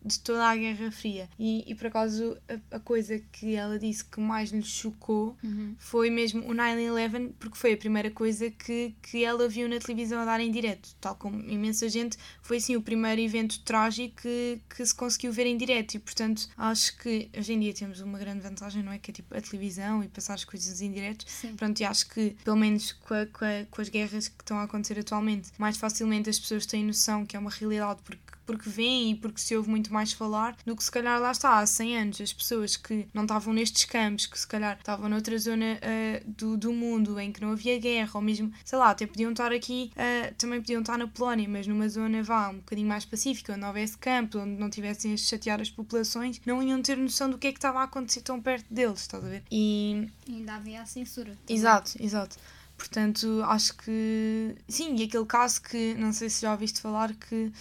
de 0.04 0.20
toda 0.20 0.44
a 0.46 0.54
Guerra 0.54 0.90
Fria. 0.92 1.28
E, 1.38 1.64
e 1.66 1.74
por 1.74 1.86
acaso, 1.88 2.36
a, 2.48 2.76
a 2.76 2.78
coisa 2.78 3.18
que 3.32 3.54
ela 3.56 3.78
disse 3.78 4.04
que 4.04 4.20
mais 4.20 4.50
lhe 4.50 4.62
chocou 4.62 5.36
Uhum. 5.42 5.74
foi 5.78 6.10
mesmo 6.10 6.42
o 6.48 6.54
9-11, 6.54 7.32
porque 7.38 7.56
foi 7.56 7.72
a 7.72 7.76
primeira 7.76 8.10
coisa 8.10 8.50
que, 8.50 8.94
que 9.02 9.24
ela 9.24 9.48
viu 9.48 9.68
na 9.68 9.78
televisão 9.78 10.20
a 10.20 10.24
dar 10.24 10.40
em 10.40 10.50
direto. 10.50 10.94
Tal 11.00 11.14
como 11.16 11.40
imensa 11.48 11.88
gente, 11.88 12.16
foi 12.42 12.58
assim 12.58 12.76
o 12.76 12.82
primeiro 12.82 13.20
evento 13.20 13.58
trágico 13.60 14.16
que, 14.22 14.60
que 14.68 14.84
se 14.84 14.94
conseguiu 14.94 15.32
ver 15.32 15.46
em 15.46 15.56
direto. 15.56 15.94
E 15.94 15.98
portanto, 15.98 16.46
acho 16.56 16.96
que 16.98 17.30
hoje 17.36 17.52
em 17.54 17.60
dia 17.60 17.72
temos 17.72 18.00
uma 18.00 18.18
grande 18.18 18.40
vantagem, 18.40 18.82
não 18.82 18.92
é? 18.92 18.98
Que 18.98 19.10
é 19.10 19.14
tipo 19.14 19.34
a 19.36 19.40
televisão 19.40 20.02
e 20.04 20.08
passar 20.08 20.34
as 20.34 20.44
coisas 20.44 20.80
em 20.82 20.92
direto. 20.92 21.24
Sim. 21.26 21.54
Pronto, 21.56 21.80
e 21.80 21.84
acho 21.84 22.08
que, 22.10 22.36
pelo 22.44 22.56
menos 22.56 22.92
com, 22.92 23.14
a- 23.14 23.26
com, 23.26 23.44
a- 23.44 23.66
com 23.70 23.80
as 23.80 23.88
guerras 23.88 24.28
que 24.28 24.42
estão 24.42 24.58
a 24.58 24.64
acontecer 24.64 24.98
atualmente, 24.98 25.50
mais 25.58 25.76
facilmente 25.76 26.28
as 26.28 26.38
pessoas 26.38 26.66
têm 26.66 26.84
noção 26.84 27.24
que 27.30 27.36
é 27.36 27.38
uma 27.38 27.50
realidade 27.50 28.00
porque, 28.02 28.20
porque 28.44 28.68
veem 28.68 29.12
e 29.12 29.14
porque 29.14 29.40
se 29.40 29.56
ouve 29.56 29.70
muito 29.70 29.92
mais 29.92 30.12
falar 30.12 30.56
do 30.66 30.74
que 30.74 30.82
se 30.82 30.90
calhar 30.90 31.20
lá 31.20 31.30
está 31.30 31.60
há 31.60 31.64
100 31.64 31.98
anos. 31.98 32.20
As 32.20 32.32
pessoas 32.32 32.76
que 32.76 33.06
não 33.14 33.22
estavam 33.22 33.54
nestes 33.54 33.84
campos, 33.84 34.26
que 34.26 34.36
se 34.36 34.48
calhar 34.48 34.76
estavam 34.76 35.08
noutra 35.08 35.38
zona 35.38 35.78
ah, 35.80 36.20
do, 36.26 36.56
do 36.56 36.72
mundo 36.72 37.20
em 37.20 37.30
que 37.30 37.40
não 37.40 37.52
havia 37.52 37.78
guerra, 37.78 38.10
ou 38.14 38.20
mesmo, 38.20 38.52
sei 38.64 38.76
lá, 38.76 38.90
até 38.90 39.06
podiam 39.06 39.30
estar 39.30 39.52
aqui, 39.52 39.92
ah, 39.96 40.32
também 40.36 40.60
podiam 40.60 40.80
estar 40.80 40.98
na 40.98 41.06
Polónia, 41.06 41.48
mas 41.48 41.68
numa 41.68 41.88
zona 41.88 42.20
vá 42.20 42.48
um 42.48 42.56
bocadinho 42.56 42.88
mais 42.88 43.04
pacífica, 43.04 43.52
onde 43.52 43.60
não 43.60 43.68
houvesse 43.68 43.96
campo, 43.96 44.40
onde 44.40 44.58
não 44.58 44.68
tivessem 44.68 45.14
a 45.14 45.16
chatear 45.16 45.60
as 45.60 45.70
populações, 45.70 46.40
não 46.44 46.60
iam 46.60 46.82
ter 46.82 46.96
noção 46.96 47.30
do 47.30 47.38
que 47.38 47.46
é 47.46 47.52
que 47.52 47.58
estava 47.58 47.78
a 47.78 47.84
acontecer 47.84 48.22
tão 48.22 48.42
perto 48.42 48.66
deles, 48.68 49.02
estás 49.02 49.24
a 49.24 49.28
ver? 49.28 49.44
E 49.52 50.08
E 50.26 50.34
ainda 50.34 50.54
havia 50.54 50.82
a 50.82 50.86
censura. 50.86 51.36
também. 51.46 51.56
Exato, 51.56 51.92
exato. 52.00 52.36
Portanto, 52.80 53.42
acho 53.44 53.76
que 53.76 54.56
sim, 54.66 54.96
e 54.96 55.04
aquele 55.04 55.26
caso 55.26 55.60
que 55.60 55.92
não 55.96 56.14
sei 56.14 56.30
se 56.30 56.40
já 56.40 56.52
ouviste 56.52 56.80
falar 56.80 57.14
que 57.14 57.52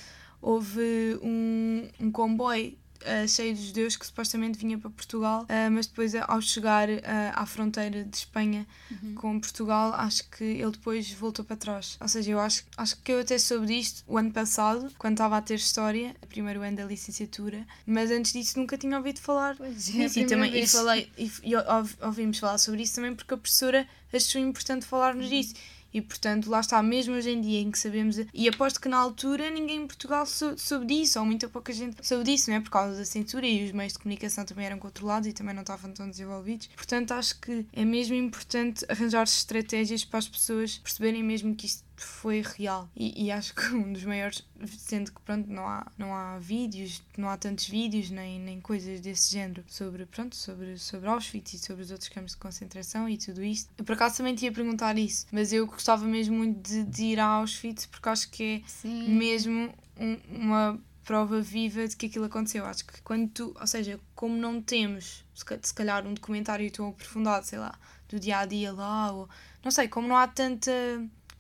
houve 0.42 1.20
um, 1.22 1.90
um 2.00 2.10
comboio 2.10 2.78
ah, 3.06 3.28
cheio 3.28 3.54
de 3.56 3.68
judeus 3.68 3.96
que 3.96 4.06
supostamente 4.06 4.58
vinha 4.58 4.78
para 4.78 4.90
Portugal, 4.90 5.46
ah, 5.50 5.70
mas 5.70 5.88
depois 5.88 6.14
ah, 6.16 6.26
ao 6.28 6.42
chegar 6.42 6.88
ah, 6.90 7.34
à 7.36 7.46
fronteira 7.46 8.04
de 8.04 8.16
Espanha 8.18 8.66
Uhum. 8.92 9.14
com 9.14 9.40
Portugal, 9.40 9.94
acho 9.94 10.28
que 10.32 10.44
ele 10.44 10.72
depois 10.72 11.12
voltou 11.12 11.46
para 11.46 11.56
trás. 11.56 11.96
Ou 12.02 12.08
seja, 12.08 12.32
eu 12.32 12.40
acho, 12.40 12.64
acho 12.76 12.98
que 13.04 13.12
eu 13.12 13.20
até 13.20 13.38
soube 13.38 13.68
disto 13.68 14.04
o 14.08 14.18
ano 14.18 14.32
passado, 14.32 14.92
quando 14.98 15.14
estava 15.14 15.38
a 15.38 15.42
ter 15.42 15.56
história, 15.56 16.16
primeiro 16.28 16.62
ano 16.64 16.78
da 16.78 16.86
licenciatura, 16.86 17.66
mas 17.86 18.10
antes 18.10 18.34
disso 18.34 18.58
nunca 18.60 18.78
tinha 18.78 18.98
ouvido 18.98 19.20
falar 19.20 19.56
Pois 19.56 19.90
é, 19.96 20.06
e 20.20 20.26
também 20.26 20.58
e 20.58 20.68
falei 20.68 21.12
e, 21.18 21.32
e 21.44 21.56
ouv- 21.56 21.96
ouvimos 22.02 22.40
falar 22.40 22.58
sobre 22.58 22.82
isso 22.82 22.96
também 22.96 23.14
porque 23.14 23.34
a 23.34 23.38
professora 23.38 23.88
achou 24.12 24.42
importante 24.42 24.86
falar-nos 24.86 25.30
disso. 25.30 25.54
E 25.94 26.02
portanto, 26.02 26.50
lá 26.50 26.60
está, 26.60 26.82
mesmo 26.84 27.16
hoje 27.16 27.32
em 27.32 27.42
dia 27.42 27.60
em 27.60 27.72
que 27.72 27.80
sabemos, 27.80 28.18
e 28.34 28.48
aposto 28.48 28.80
que 28.80 28.88
na 28.88 28.98
altura 28.98 29.50
ninguém 29.50 29.78
em 29.84 29.88
Portugal 29.88 30.26
sou- 30.26 30.58
soube 30.58 30.86
disso, 30.86 31.20
ou 31.20 31.26
muita 31.26 31.50
pouca 31.50 31.74
gente 31.74 32.06
soube 32.06 32.24
disso, 32.24 32.50
não 32.50 32.58
é? 32.58 32.62
Por 32.62 32.70
causa 32.70 32.98
da 32.98 33.06
censura 33.06 33.46
e 33.48 33.66
os 33.66 33.72
meios 33.72 33.94
de 33.94 34.00
comunicação 34.00 34.46
também 34.46 34.66
eram 34.66 34.78
controlados 34.78 35.28
e 35.28 35.34
também 35.34 35.54
não 35.56 35.62
estavam 35.62 35.92
tão 35.92 36.10
desenvolvidos. 36.10 36.68
Portanto, 36.76 37.12
acho 37.14 37.40
que 37.40 37.66
é 37.74 37.84
mesmo 37.84 38.16
importante 38.16 38.86
arranjar 38.88 39.24
estratégias 39.24 40.06
para 40.06 40.20
as 40.20 40.28
pessoas 40.28 40.78
perceberem 40.78 41.24
mesmo 41.24 41.56
que 41.56 41.66
isto 41.66 41.84
foi 42.04 42.42
real. 42.42 42.90
E, 42.96 43.26
e 43.26 43.32
acho 43.32 43.54
que 43.54 43.66
um 43.74 43.92
dos 43.94 44.04
maiores, 44.04 44.44
sendo 44.68 45.12
que 45.12 45.22
pronto, 45.22 45.50
não 45.50 45.68
há, 45.68 45.86
não 45.98 46.14
há 46.16 46.38
vídeos, 46.40 47.02
não 47.18 47.30
há 47.30 47.38
tantos 47.38 47.68
vídeos 47.68 48.10
nem, 48.10 48.40
nem 48.40 48.60
coisas 48.62 49.02
desse 49.02 49.32
género 49.32 49.64
sobre, 49.68 50.06
pronto, 50.06 50.36
sobre, 50.36 50.78
sobre 50.78 51.08
Auschwitz 51.10 51.54
e 51.54 51.60
sobre 51.60 51.84
os 51.84 51.92
outros 51.92 52.10
campos 52.10 52.32
de 52.32 52.38
concentração 52.38 53.08
e 53.10 53.18
tudo 53.18 53.44
isto. 53.44 53.70
Eu 53.78 53.84
por 53.84 53.94
acaso 53.94 54.18
também 54.18 54.36
te 54.36 54.46
ia 54.46 54.52
perguntar 54.52 54.98
isso, 54.98 55.26
mas 55.32 55.52
eu 55.54 55.66
gostava 55.68 56.06
mesmo 56.06 56.36
muito 56.38 56.68
de, 56.70 56.84
de 56.84 57.04
ir 57.04 57.20
a 57.20 57.26
Auschwitz 57.26 57.86
porque 57.86 58.10
acho 58.10 58.30
que 58.30 58.64
é 58.66 58.70
Sim. 58.70 59.10
mesmo 59.16 59.74
um- 59.98 60.20
uma 60.30 60.80
prova 61.04 61.42
viva 61.42 61.88
de 61.88 61.96
que 61.98 62.06
aquilo 62.06 62.26
aconteceu. 62.26 62.66
Acho 62.66 62.86
que 62.86 63.02
quando 63.02 63.28
tu, 63.32 63.56
ou 63.60 63.66
seja, 63.66 64.00
como 64.14 64.36
não 64.38 64.62
temos, 64.62 65.26
se 65.34 65.44
ca- 65.44 65.58
se 65.62 65.74
calhar, 65.74 66.06
um 66.06 66.14
documentário 66.14 66.70
tão 66.72 66.90
aprofundado, 66.90 67.46
sei 67.48 67.58
lá, 67.58 67.74
do 68.08 68.20
dia 68.20 68.38
a 68.40 68.46
dia 68.46 68.72
lá, 68.72 69.12
ou 69.12 69.28
não 69.64 69.72
sei, 69.72 69.88
como 69.88 70.08
não 70.08 70.16
há 70.16 70.28
tanta. 70.28 70.72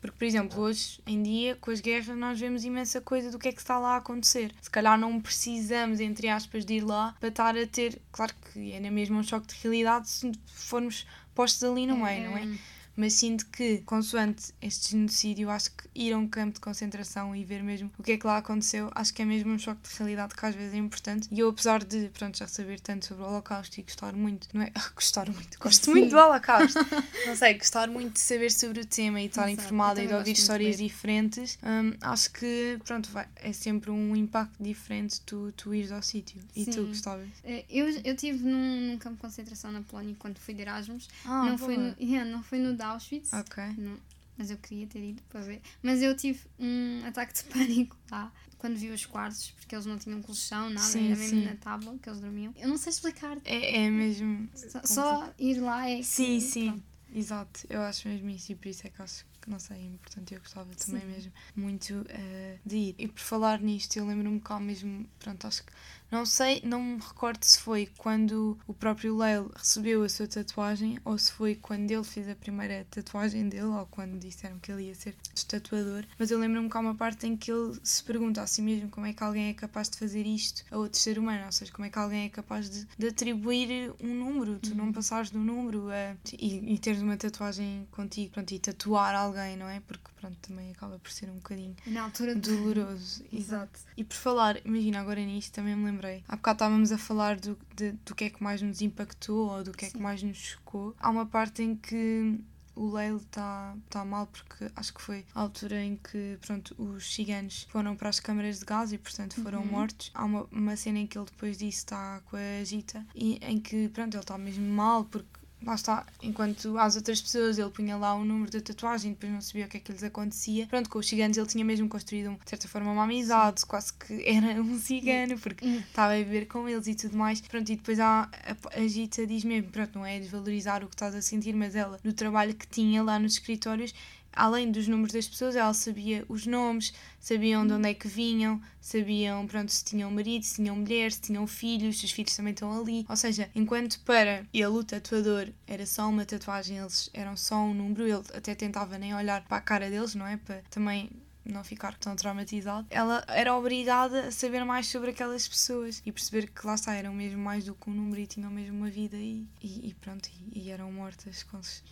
Porque, 0.02 0.18
por 0.18 0.26
exemplo, 0.26 0.62
hoje 0.62 1.02
em 1.06 1.22
dia, 1.22 1.56
com 1.56 1.72
as 1.72 1.82
guerras, 1.82 2.18
nós 2.18 2.40
vemos 2.40 2.64
imensa 2.64 3.02
coisa 3.02 3.30
do 3.32 3.38
que 3.38 3.50
é 3.50 3.52
que 3.52 3.60
está 3.60 3.78
lá 3.78 3.96
a 3.96 3.98
acontecer. 3.98 4.54
Se 4.62 4.70
calhar 4.70 4.98
não 4.98 5.20
precisamos, 5.20 6.00
entre 6.00 6.30
aspas, 6.30 6.66
de 6.66 6.76
ir 6.76 6.82
lá 6.86 7.16
para 7.20 7.30
estar 7.30 7.58
a 7.58 7.68
ter. 7.68 8.02
Claro 8.12 8.34
que 8.54 8.72
é 8.72 8.80
na 8.80 8.90
mesma 8.90 9.20
um 9.20 9.24
choque 9.24 9.48
de 9.48 9.56
realidade 9.62 10.10
se 10.10 10.32
formos 10.48 11.06
postos 11.36 11.64
ali 11.64 11.86
no 11.86 11.98
meio, 11.98 12.32
não 12.32 12.38
é? 12.38 12.58
Mas 13.00 13.14
sinto 13.14 13.46
que, 13.46 13.78
consoante 13.86 14.54
este 14.62 14.92
genocídio, 14.92 15.50
acho 15.50 15.72
que 15.72 15.88
ir 15.96 16.12
a 16.12 16.18
um 16.18 16.28
campo 16.28 16.56
de 16.56 16.60
concentração 16.60 17.34
e 17.34 17.46
ver 17.46 17.64
mesmo 17.64 17.90
o 17.98 18.04
que 18.04 18.12
é 18.12 18.18
que 18.18 18.28
lá 18.28 18.38
aconteceu, 18.38 18.92
acho 18.94 19.14
que 19.14 19.22
é 19.22 19.26
mesmo 19.26 19.54
um 19.54 19.58
choque 19.58 19.90
de 19.90 19.96
realidade 19.98 20.36
que 20.36 20.46
às 20.46 20.54
vezes 20.54 20.74
é 20.74 20.78
importante. 20.78 21.30
E 21.32 21.40
eu, 21.40 21.48
apesar 21.48 21.82
de, 21.84 22.10
pronto, 22.10 22.38
já 22.38 22.46
saber 22.46 22.82
tanto 22.82 23.06
sobre 23.06 23.24
o 23.24 23.28
Holocausto 23.28 23.80
e 23.80 23.84
gostar 23.84 24.12
muito, 24.14 24.50
não 24.54 24.64
é? 24.64 24.72
gostar 24.94 25.30
muito, 25.30 25.58
gosto 25.58 25.86
Sim. 25.86 25.92
muito 25.92 26.10
do 26.10 26.18
Holocausto. 26.18 26.78
não 27.26 27.36
sei, 27.38 27.54
gostar 27.54 27.88
muito 27.88 28.14
de 28.14 28.20
saber 28.20 28.52
sobre 28.52 28.82
o 28.82 28.86
tema 28.86 29.22
e 29.22 29.28
estar 29.28 29.50
Exato, 29.50 29.62
informada 29.62 30.04
e 30.04 30.08
de 30.08 30.14
ouvir 30.14 30.34
histórias 30.34 30.78
diferentes, 30.78 31.58
hum, 31.64 31.94
acho 32.02 32.32
que, 32.32 32.78
pronto, 32.84 33.10
vai, 33.12 33.28
é 33.38 33.54
sempre 33.54 33.92
um 33.92 34.14
impacto 34.14 34.62
diferente 34.62 35.22
tu, 35.22 35.54
tu 35.56 35.74
ires 35.74 35.94
ao 35.94 36.02
sítio. 36.02 36.42
E 36.54 36.66
tu 36.66 36.74
Sim. 36.74 36.86
gostavas? 36.88 37.28
Eh, 37.46 37.64
Eu, 37.70 37.88
eu 38.04 38.14
estive 38.14 38.44
num, 38.44 38.92
num 38.92 38.98
campo 38.98 39.16
de 39.16 39.22
concentração 39.22 39.72
na 39.72 39.82
Polónia 39.84 40.16
quando 40.20 40.38
fui 40.38 40.54
de 40.54 40.64
Erasmus. 40.64 41.08
Ah, 41.24 41.46
não, 41.46 41.58
foi 41.58 41.78
no, 41.78 41.96
yeah, 42.00 42.30
não 42.30 42.44
foi 42.44 42.60
no 42.60 42.76
de 42.76 42.82
Auschwitz. 42.89 43.32
Ok. 43.34 43.63
Não, 43.78 43.97
mas 44.38 44.49
eu 44.52 44.58
queria 44.58 44.88
ter 44.88 45.04
ido 45.04 45.21
para 45.30 45.41
ver. 45.41 45.62
Mas 45.84 46.02
eu 46.02 46.15
tive 46.15 46.39
um 46.60 47.02
ataque 47.06 47.34
de 47.34 47.43
pânico 47.52 47.97
lá 48.12 48.32
quando 48.58 48.75
vi 48.78 48.89
os 48.89 49.06
quartos, 49.06 49.52
porque 49.52 49.73
eles 49.73 49.86
não 49.86 49.97
tinham 49.97 50.21
colchão, 50.21 50.69
nada, 50.69 50.86
Sim, 50.88 51.06
era 51.08 51.15
mesmo 51.15 51.39
sim. 51.39 51.45
na 51.45 51.56
tábua 51.56 51.97
que 52.02 52.10
eles 52.10 52.19
dormiam. 52.19 52.54
Eu 52.58 52.67
não 52.67 52.78
sei 52.78 52.89
explicar. 52.91 53.38
É, 53.45 53.86
é 53.86 53.89
mesmo. 53.89 54.49
Só, 54.54 54.82
só 54.86 55.34
ir 55.39 55.60
lá 55.60 55.89
é. 55.89 55.97
que- 55.97 56.04
Sim, 56.04 56.39
sim, 56.41 56.67
pronto. 56.71 56.84
exato. 57.13 57.60
Eu 57.69 57.82
acho 57.82 58.08
mesmo 58.10 58.30
isso 58.30 58.52
e 58.52 58.56
por 58.56 58.67
isso 58.67 58.86
é 58.86 58.89
que 58.89 59.02
acho 59.02 59.25
que, 59.41 59.49
não 59.49 59.60
sei, 59.60 59.78
é 59.78 59.86
importante. 59.86 60.34
Eu 60.34 60.41
gostava 60.41 60.73
também 60.75 61.02
Sim. 61.02 61.08
mesmo 61.08 61.32
muito 61.56 62.06
eh, 62.10 62.58
de 62.65 62.75
ir. 62.78 62.95
E 62.97 63.08
por 63.08 63.21
falar 63.21 63.62
nisto, 63.62 63.95
eu 63.97 64.06
lembro-me 64.06 64.41
cá 64.41 64.60
mesmo, 64.60 65.08
pronto, 65.19 65.47
acho 65.47 65.63
que. 65.63 65.71
Não 66.12 66.26
sei, 66.26 66.62
não 66.65 66.82
me 66.82 67.00
recordo 67.00 67.43
se 67.43 67.60
foi 67.60 67.88
quando 67.98 68.58
o 68.67 68.74
próprio 68.74 69.15
Leil 69.15 69.52
recebeu 69.56 70.04
a 70.04 70.10
sua 70.10 70.28
tatuagem 70.28 70.98
ou 71.06 71.17
se 71.17 71.32
foi 71.32 71.56
quando 71.56 71.89
ele 71.91 72.04
fez 72.04 72.28
a 72.28 72.36
primeira 72.36 72.86
tatuagem 72.89 73.48
dele 73.48 73.63
ou 73.65 73.86
quando 73.86 74.17
disseram 74.19 74.58
que 74.60 74.72
ele 74.72 74.84
ia 74.88 74.95
ser 74.95 75.15
tatuador. 75.48 76.04
Mas 76.17 76.32
eu 76.32 76.39
lembro-me 76.39 76.69
que 76.69 76.78
há 76.78 76.80
uma 76.80 76.95
parte 76.95 77.28
em 77.28 77.38
que 77.38 77.52
ele 77.52 77.78
se 77.84 78.04
pergunta 78.04 78.41
a 78.41 78.48
si 78.48 78.62
mesmo 78.62 78.89
como 78.89 79.06
é 79.06 79.13
que 79.13 79.24
alguém 79.24 79.50
é 79.50 79.54
capaz 79.54 79.89
de 79.89 79.98
fazer 79.98 80.26
isto 80.26 80.63
a 80.72 80.78
outro 80.78 81.00
ser 81.00 81.19
humano, 81.19 81.45
ou 81.45 81.52
seja, 81.52 81.72
como 81.72 81.86
é 81.86 81.89
que 81.89 82.00
alguém 82.00 82.26
é 82.26 82.30
capaz 82.30 82.69
de, 82.69 82.88
de 82.98 83.08
atribuir 83.08 83.93
um 84.02 84.13
número, 84.13 84.60
tu 84.60 84.74
não 84.76 84.91
passares 84.91 85.30
do 85.30 85.39
número 85.39 85.89
a- 85.89 86.15
e, 86.34 86.74
e 86.74 86.78
teres 86.80 87.02
uma 87.02 87.17
tatuagem 87.17 87.88
contigo, 87.91 88.32
pronto, 88.34 88.52
e 88.52 88.60
tatuar 88.60 89.15
alguém, 89.15 89.56
não 89.58 89.67
é? 89.67 89.80
Porque 89.82 90.10
pronto, 90.19 90.36
também 90.41 90.72
acaba 90.72 90.98
por 91.00 91.12
ser 91.12 91.30
um 91.30 91.36
bocadinho 91.36 91.76
Na 91.88 92.04
altura 92.04 92.36
do. 92.36 92.41
doloroso. 92.41 93.24
Exato. 93.32 93.80
E 93.95 94.04
por 94.04 94.15
falar, 94.15 94.60
imagina 94.65 95.00
agora 95.00 95.22
nisto, 95.24 95.54
também 95.54 95.76
me 95.76 95.89
lembrei. 96.00 96.24
Há 96.28 96.36
bocado 96.36 96.56
estávamos 96.56 96.92
a 96.92 96.98
falar 96.98 97.40
do, 97.40 97.58
de- 97.76 97.92
do 98.06 98.16
que 98.16 98.26
é 98.26 98.30
que 98.30 98.42
mais 98.42 98.62
nos 98.62 98.82
impactou 98.82 99.50
ou 99.50 99.64
do 99.64 99.72
que 99.72 99.86
é 99.86 99.88
que 99.90 99.98
Sim. 99.98 100.04
mais 100.04 100.24
nos 100.24 100.38
chocou. 100.38 100.96
Há 101.00 101.10
uma 101.10 101.26
parte 101.26 101.62
em 101.64 101.76
que 101.76 102.40
o 102.76 102.90
Leil 102.94 103.18
está 103.18 103.76
tá 103.90 104.06
mal 104.06 104.26
porque 104.28 104.72
acho 104.76 104.94
que 104.94 105.02
foi 105.02 105.26
a 105.36 105.42
altura 105.42 105.84
em 105.84 105.98
que 105.98 106.38
pronto, 106.42 106.74
os 106.82 107.14
ciganos 107.14 107.68
foram 107.70 107.94
para 107.96 108.08
as 108.08 108.20
câmaras 108.22 108.60
de 108.60 108.66
gás 108.66 108.94
e 108.94 108.98
portanto 108.98 109.42
foram 109.42 109.60
Uhum. 109.60 109.66
mortos. 109.68 110.12
Há 110.14 110.24
uma, 110.24 110.48
uma 110.52 110.76
cena 110.78 111.00
em 111.00 111.08
que 111.08 111.18
ele 111.18 111.26
depois 111.26 111.58
disso 111.58 111.80
está 111.80 112.22
com 112.26 112.38
a 112.38 112.64
Gita 112.64 113.06
e 113.14 113.38
em 113.42 113.60
que 113.60 113.90
pronto, 113.90 114.14
ele 114.16 114.24
está 114.24 114.38
mesmo 114.38 114.66
mal 114.66 115.04
porque 115.04 115.28
lá 115.65 115.76
está, 115.76 116.06
enquanto 116.22 116.78
às 116.78 116.95
outras 116.95 117.22
pessoas 117.22 117.58
ele 117.60 117.69
punha 117.69 117.98
lá 117.98 118.13
o 118.15 118.24
número 118.24 118.50
da 118.52 118.62
tatuagem 118.62 119.12
depois 119.12 119.32
não 119.32 119.41
sabia 119.41 119.65
o 119.65 119.67
que 119.69 119.78
é 119.78 119.80
que 119.80 119.91
lhes 119.91 120.04
acontecia. 120.04 120.67
Pronto, 120.67 120.89
com 120.89 121.00
os 121.00 121.08
ciganos 121.08 121.38
ele 121.38 121.48
tinha 121.48 121.65
mesmo 121.65 121.88
construído 121.89 122.32
de 122.43 122.50
certa 122.50 122.67
forma 122.67 122.91
uma 122.91 123.04
amizade, 123.04 123.65
quase 123.65 123.93
que 123.93 124.24
era 124.26 124.62
um 124.62 124.80
cigano 124.80 125.38
porque 125.39 125.65
Hum. 125.65 125.80
estava 125.80 126.13
a 126.13 126.17
viver 126.17 126.45
com 126.48 126.67
eles 126.69 126.88
e 126.88 126.95
tudo 126.95 127.17
mais. 127.17 127.41
Pronto, 127.41 127.69
e 127.72 127.76
depois 127.76 128.00
há, 128.00 128.30
a, 128.74 128.80
a 128.80 128.88
Gita 128.88 129.28
diz 129.28 129.43
mesmo, 129.43 129.69
pronto, 129.69 130.00
não 130.00 130.06
é 130.06 130.19
desvalorizar 130.19 130.84
o 130.84 130.88
que 130.88 130.95
estás 130.95 131.13
a 131.13 131.22
sentir, 131.22 131.54
mas 131.54 131.76
ela, 131.76 132.00
no 132.04 132.13
trabalho 132.13 132.54
que 132.56 132.67
tinha 132.67 133.04
lá 133.04 133.19
nos 133.19 133.34
escritórios, 133.34 133.93
além 134.34 134.72
dos 134.72 134.88
números 134.88 135.13
das 135.13 135.28
pessoas, 135.28 135.56
ela 135.56 135.74
sabia 135.74 136.26
os 136.28 136.46
nomes, 136.46 136.94
sabiam 137.20 137.65
de 137.65 137.74
onde 137.74 137.89
é 137.89 137.94
que 137.94 138.08
vinham, 138.08 138.62
sabiam 138.80 139.46
pronto, 139.48 139.72
se 139.72 139.84
tinham 139.84 140.10
marido, 140.12 140.44
se 140.44 140.56
tinham 140.56 140.76
mulher, 140.76 141.12
se 141.12 141.22
tinham 141.22 141.46
filhos, 141.48 142.00
se 142.00 142.06
os 142.06 142.12
filhos 142.12 142.36
também 142.36 142.54
estão 142.54 142.80
ali. 142.80 143.06
Ou 143.10 143.15
seja, 143.15 143.50
enquanto 143.54 144.00
para 144.02 144.46
ele, 144.54 144.65
o 144.65 144.84
tatuador, 144.84 145.50
era 145.68 145.86
só 145.86 146.08
uma 146.10 146.26
tatuagem, 146.26 146.78
eles 146.78 147.10
eram 147.13 147.36
só 147.36 147.58
um 147.58 147.74
número, 147.74 148.04
ele 148.04 148.24
até 148.34 148.56
tentava 148.56 148.98
nem 148.98 149.13
olhar 149.13 149.44
para 149.46 149.58
a 149.58 149.62
cara 149.62 149.89
deles, 149.89 150.15
não 150.15 150.26
é? 150.26 150.38
Para 150.38 150.62
também 150.70 151.10
não 151.46 151.63
ficar 151.63 151.98
tão 151.98 152.15
traumatizado, 152.15 152.88
ela 152.89 153.24
era 153.28 153.56
obrigada 153.56 154.28
a 154.28 154.32
saber 154.32 154.63
mais 154.63 154.88
sobre 154.88 155.12
aquelas 155.12 155.48
pessoas 155.48 156.02
e 156.06 156.12
perceber 156.12 156.48
que 156.48 156.65
lá 156.65 156.76
está, 156.76 156.94
eram 156.94 157.13
mesmo 157.13 157.42
mais 157.42 157.65
do 157.65 157.74
que 157.74 157.89
um 157.89 157.94
número 157.94 158.22
e 158.22 158.28
tinham 158.28 158.52
mesmo 158.52 158.78
uma 158.78 158.89
vida 158.89 159.18
e, 159.18 159.48
e, 159.62 159.89
e 159.89 159.94
pronto, 159.96 160.30
e, 160.30 160.60
e, 160.60 160.70
eram 160.70 160.92
mortas 160.92 161.46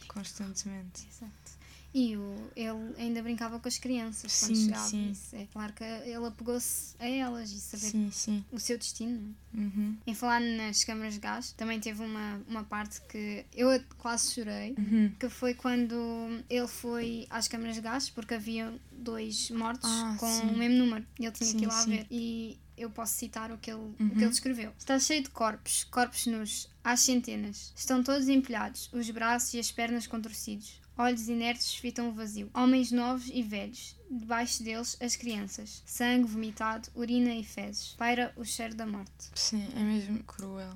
constantemente. 0.08 1.08
Exato. 1.10 1.57
E 1.94 2.16
o, 2.16 2.36
ele 2.56 2.94
ainda 2.98 3.24
brincava 3.24 3.60
com 3.60 3.68
as 3.68 3.78
crianças 3.78 4.40
quando 4.40 4.56
sim, 4.56 4.66
chegava. 4.66 4.88
Sim. 4.88 5.12
Isso. 5.12 5.36
É 5.36 5.48
claro 5.52 5.74
que 5.74 5.84
ele 5.84 6.26
apegou-se 6.26 6.96
a 7.00 7.08
elas 7.08 7.52
e 7.52 7.60
saber 7.60 7.90
sim, 7.90 8.10
sim. 8.12 8.46
o 8.52 8.60
seu 8.60 8.78
destino. 8.78 9.36
É? 9.54 9.58
Uhum. 9.58 9.98
Em 10.06 10.14
falar 10.14 10.40
nas 10.40 10.84
câmaras 10.84 11.16
de 11.16 11.20
gás, 11.20 11.52
também 11.54 11.80
teve 11.80 12.04
uma, 12.04 12.42
uma 12.48 12.64
parte 12.64 13.02
que 13.10 13.46
eu 13.54 13.70
quase 13.98 14.34
chorei, 14.34 14.76
uhum. 14.78 15.12
que 15.20 15.30
foi 15.30 15.54
quando 15.54 16.44
ele 16.50 16.68
foi 16.68 17.26
às 17.30 17.48
câmaras 17.48 17.76
de 17.76 17.82
gás, 17.82 18.10
porque 18.10 18.36
havia 18.36 18.74
dois 18.92 19.50
mortos 19.50 19.90
ah, 19.90 20.16
com 20.20 20.32
sim. 20.32 20.48
o 20.48 20.58
mesmo 20.58 20.78
número. 20.78 21.06
E 21.20 21.26
ele 21.26 21.32
tinha 21.32 21.54
que 21.54 21.64
ir 21.64 21.68
lá 21.68 21.84
ver. 21.86 22.06
E 22.12 22.60
eu 22.78 22.92
posso 22.92 23.16
citar 23.16 23.52
o 23.52 23.58
que 23.58 23.72
ele, 23.72 23.80
uhum. 23.80 23.94
o 23.94 24.10
que 24.10 24.18
ele 24.18 24.26
uhum. 24.26 24.30
escreveu. 24.30 24.74
Está 24.78 25.00
cheio 25.00 25.24
de 25.24 25.30
corpos, 25.30 25.84
corpos 25.86 26.28
nus, 26.28 26.70
às 26.84 27.00
centenas. 27.00 27.74
Estão 27.76 28.04
todos 28.04 28.30
empilhados, 28.30 28.90
os 28.94 29.10
braços 29.10 29.54
e 29.56 29.60
as 29.60 29.72
pernas 29.72 30.06
contorcidos. 30.06 30.80
Olhos 30.98 31.30
inertes 31.30 31.76
fitam 31.76 32.10
o 32.10 32.12
vazio. 32.12 32.50
Homens 32.54 32.92
novos 32.92 33.30
e 33.32 33.44
velhos, 33.44 33.96
debaixo 34.10 34.64
deles 34.64 34.98
as 35.00 35.16
crianças. 35.16 35.84
Sangue 35.86 36.28
vomitado, 36.28 36.90
urina 36.96 37.36
e 37.36 37.44
fezes. 37.44 37.94
Paira 37.98 38.34
o 38.36 38.44
cheiro 38.44 38.74
da 38.74 38.88
morte. 38.88 39.30
Sim, 39.36 39.68
é 39.76 39.80
mesmo 39.80 40.24
cruel. 40.24 40.76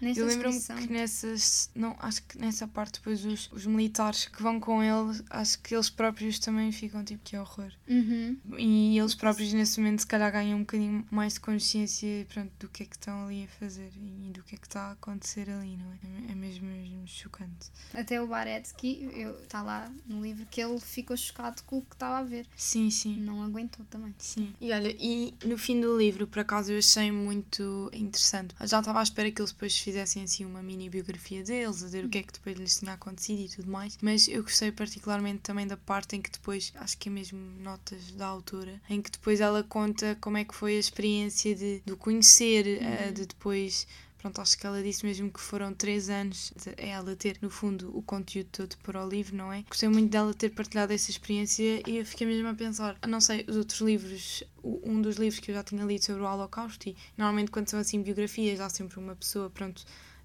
Eu 0.00 0.26
lembro-me 0.26 0.60
que 0.60 0.92
nessas. 0.92 1.70
Não, 1.74 1.96
acho 1.98 2.22
que 2.24 2.38
nessa 2.38 2.66
parte 2.66 2.94
depois 2.94 3.24
os, 3.24 3.50
os 3.52 3.66
militares 3.66 4.26
que 4.26 4.42
vão 4.42 4.60
com 4.60 4.82
ele, 4.82 5.20
acho 5.30 5.58
que 5.60 5.74
eles 5.74 5.90
próprios 5.90 6.38
também 6.38 6.70
ficam 6.72 7.04
tipo 7.04 7.22
que 7.24 7.36
horror. 7.36 7.72
Uhum. 7.88 8.36
E 8.58 8.98
eles 8.98 9.14
próprios 9.14 9.52
nesse 9.52 9.80
momento 9.80 10.00
se 10.00 10.06
calhar 10.06 10.30
ganham 10.32 10.58
um 10.58 10.62
bocadinho 10.62 11.06
mais 11.10 11.34
de 11.34 11.40
consciência 11.40 12.26
pronto, 12.32 12.52
do 12.58 12.68
que 12.68 12.82
é 12.82 12.86
que 12.86 12.96
estão 12.96 13.26
ali 13.26 13.44
a 13.44 13.48
fazer 13.58 13.90
e 13.96 14.30
do 14.32 14.42
que 14.42 14.54
é 14.54 14.58
que 14.58 14.66
está 14.66 14.88
a 14.88 14.92
acontecer 14.92 15.48
ali, 15.50 15.76
não 15.76 15.92
é? 15.92 16.32
É 16.32 16.34
mesmo, 16.34 16.66
mesmo 16.66 17.06
chocante. 17.06 17.70
Até 17.94 18.20
o 18.20 18.26
Baretsky, 18.26 19.08
está 19.42 19.62
lá 19.62 19.90
no 20.06 20.22
livro, 20.22 20.46
que 20.46 20.60
ele 20.60 20.78
ficou 20.80 21.16
chocado 21.16 21.62
com 21.64 21.78
o 21.78 21.82
que 21.82 21.94
estava 21.94 22.18
a 22.18 22.22
ver. 22.22 22.46
Sim, 22.56 22.90
sim. 22.90 23.16
Não 23.16 23.42
aguentou 23.42 23.84
também. 23.86 24.14
Sim. 24.18 24.54
E 24.60 24.72
olha, 24.72 24.94
e 24.98 25.34
no 25.44 25.58
fim 25.58 25.80
do 25.80 25.96
livro, 25.96 26.26
por 26.26 26.40
acaso, 26.40 26.72
eu 26.72 26.78
achei 26.78 27.10
muito 27.10 27.90
interessante. 27.92 28.54
já 28.60 28.78
estava 28.78 29.00
à 29.00 29.02
espera 29.02 29.30
que 29.30 29.40
eles 29.40 29.52
depois 29.62 29.78
fizessem 29.78 30.24
assim 30.24 30.44
uma 30.44 30.60
mini 30.60 30.90
biografia 30.90 31.44
deles, 31.44 31.84
a 31.84 31.86
ver 31.86 32.04
o 32.04 32.08
que 32.08 32.18
é 32.18 32.22
que 32.24 32.32
depois 32.32 32.58
lhes 32.58 32.80
tinha 32.80 32.94
acontecido 32.94 33.42
e 33.42 33.48
tudo 33.48 33.70
mais. 33.70 33.96
Mas 34.02 34.26
eu 34.26 34.42
gostei 34.42 34.72
particularmente 34.72 35.38
também 35.38 35.68
da 35.68 35.76
parte 35.76 36.16
em 36.16 36.20
que 36.20 36.32
depois, 36.32 36.72
acho 36.74 36.98
que 36.98 37.08
é 37.08 37.12
mesmo 37.12 37.38
notas 37.60 38.10
da 38.10 38.26
autora, 38.26 38.80
em 38.90 39.00
que 39.00 39.08
depois 39.08 39.40
ela 39.40 39.62
conta 39.62 40.18
como 40.20 40.36
é 40.36 40.44
que 40.44 40.52
foi 40.52 40.76
a 40.76 40.80
experiência 40.80 41.54
de, 41.54 41.80
de 41.86 41.94
conhecer, 41.94 42.66
eh, 42.66 43.06
uhum. 43.06 43.12
de 43.12 43.26
depois 43.26 43.86
pronto, 44.22 44.40
acho 44.40 44.56
que 44.56 44.64
ela 44.64 44.80
disse 44.80 45.04
mesmo 45.04 45.30
que 45.30 45.40
foram 45.40 45.74
três 45.74 46.08
anos 46.08 46.52
de 46.56 46.72
ela 46.76 47.16
ter, 47.16 47.38
no 47.42 47.50
fundo, 47.50 47.90
o 47.96 48.00
conteúdo 48.00 48.48
todo 48.52 48.76
para 48.78 49.04
o 49.04 49.08
livro, 49.08 49.36
não 49.36 49.52
é? 49.52 49.64
Gostei 49.68 49.88
muito 49.88 50.10
dela 50.10 50.32
ter 50.32 50.50
partilhado 50.50 50.92
essa 50.92 51.10
experiência 51.10 51.82
e 51.86 51.98
eu 51.98 52.06
fiquei 52.06 52.26
mesmo 52.26 52.48
a 52.48 52.54
pensar, 52.54 52.96
não 53.06 53.20
sei, 53.20 53.44
os 53.48 53.56
outros 53.56 53.80
livros, 53.80 54.44
um 54.62 55.02
dos 55.02 55.16
livros 55.16 55.40
que 55.40 55.50
eu 55.50 55.54
já 55.56 55.64
tinha 55.64 55.84
lido 55.84 56.04
sobre 56.04 56.22
o 56.22 56.24
Holocausto 56.24 56.88
e 56.88 56.96
normalmente 57.18 57.50
quando 57.50 57.68
são 57.68 57.80
assim 57.80 58.00
biografias 58.00 58.60
há 58.60 58.68
sempre 58.70 58.98
uma 59.00 59.16
pessoa, 59.16 59.50
pronto, 59.50 59.84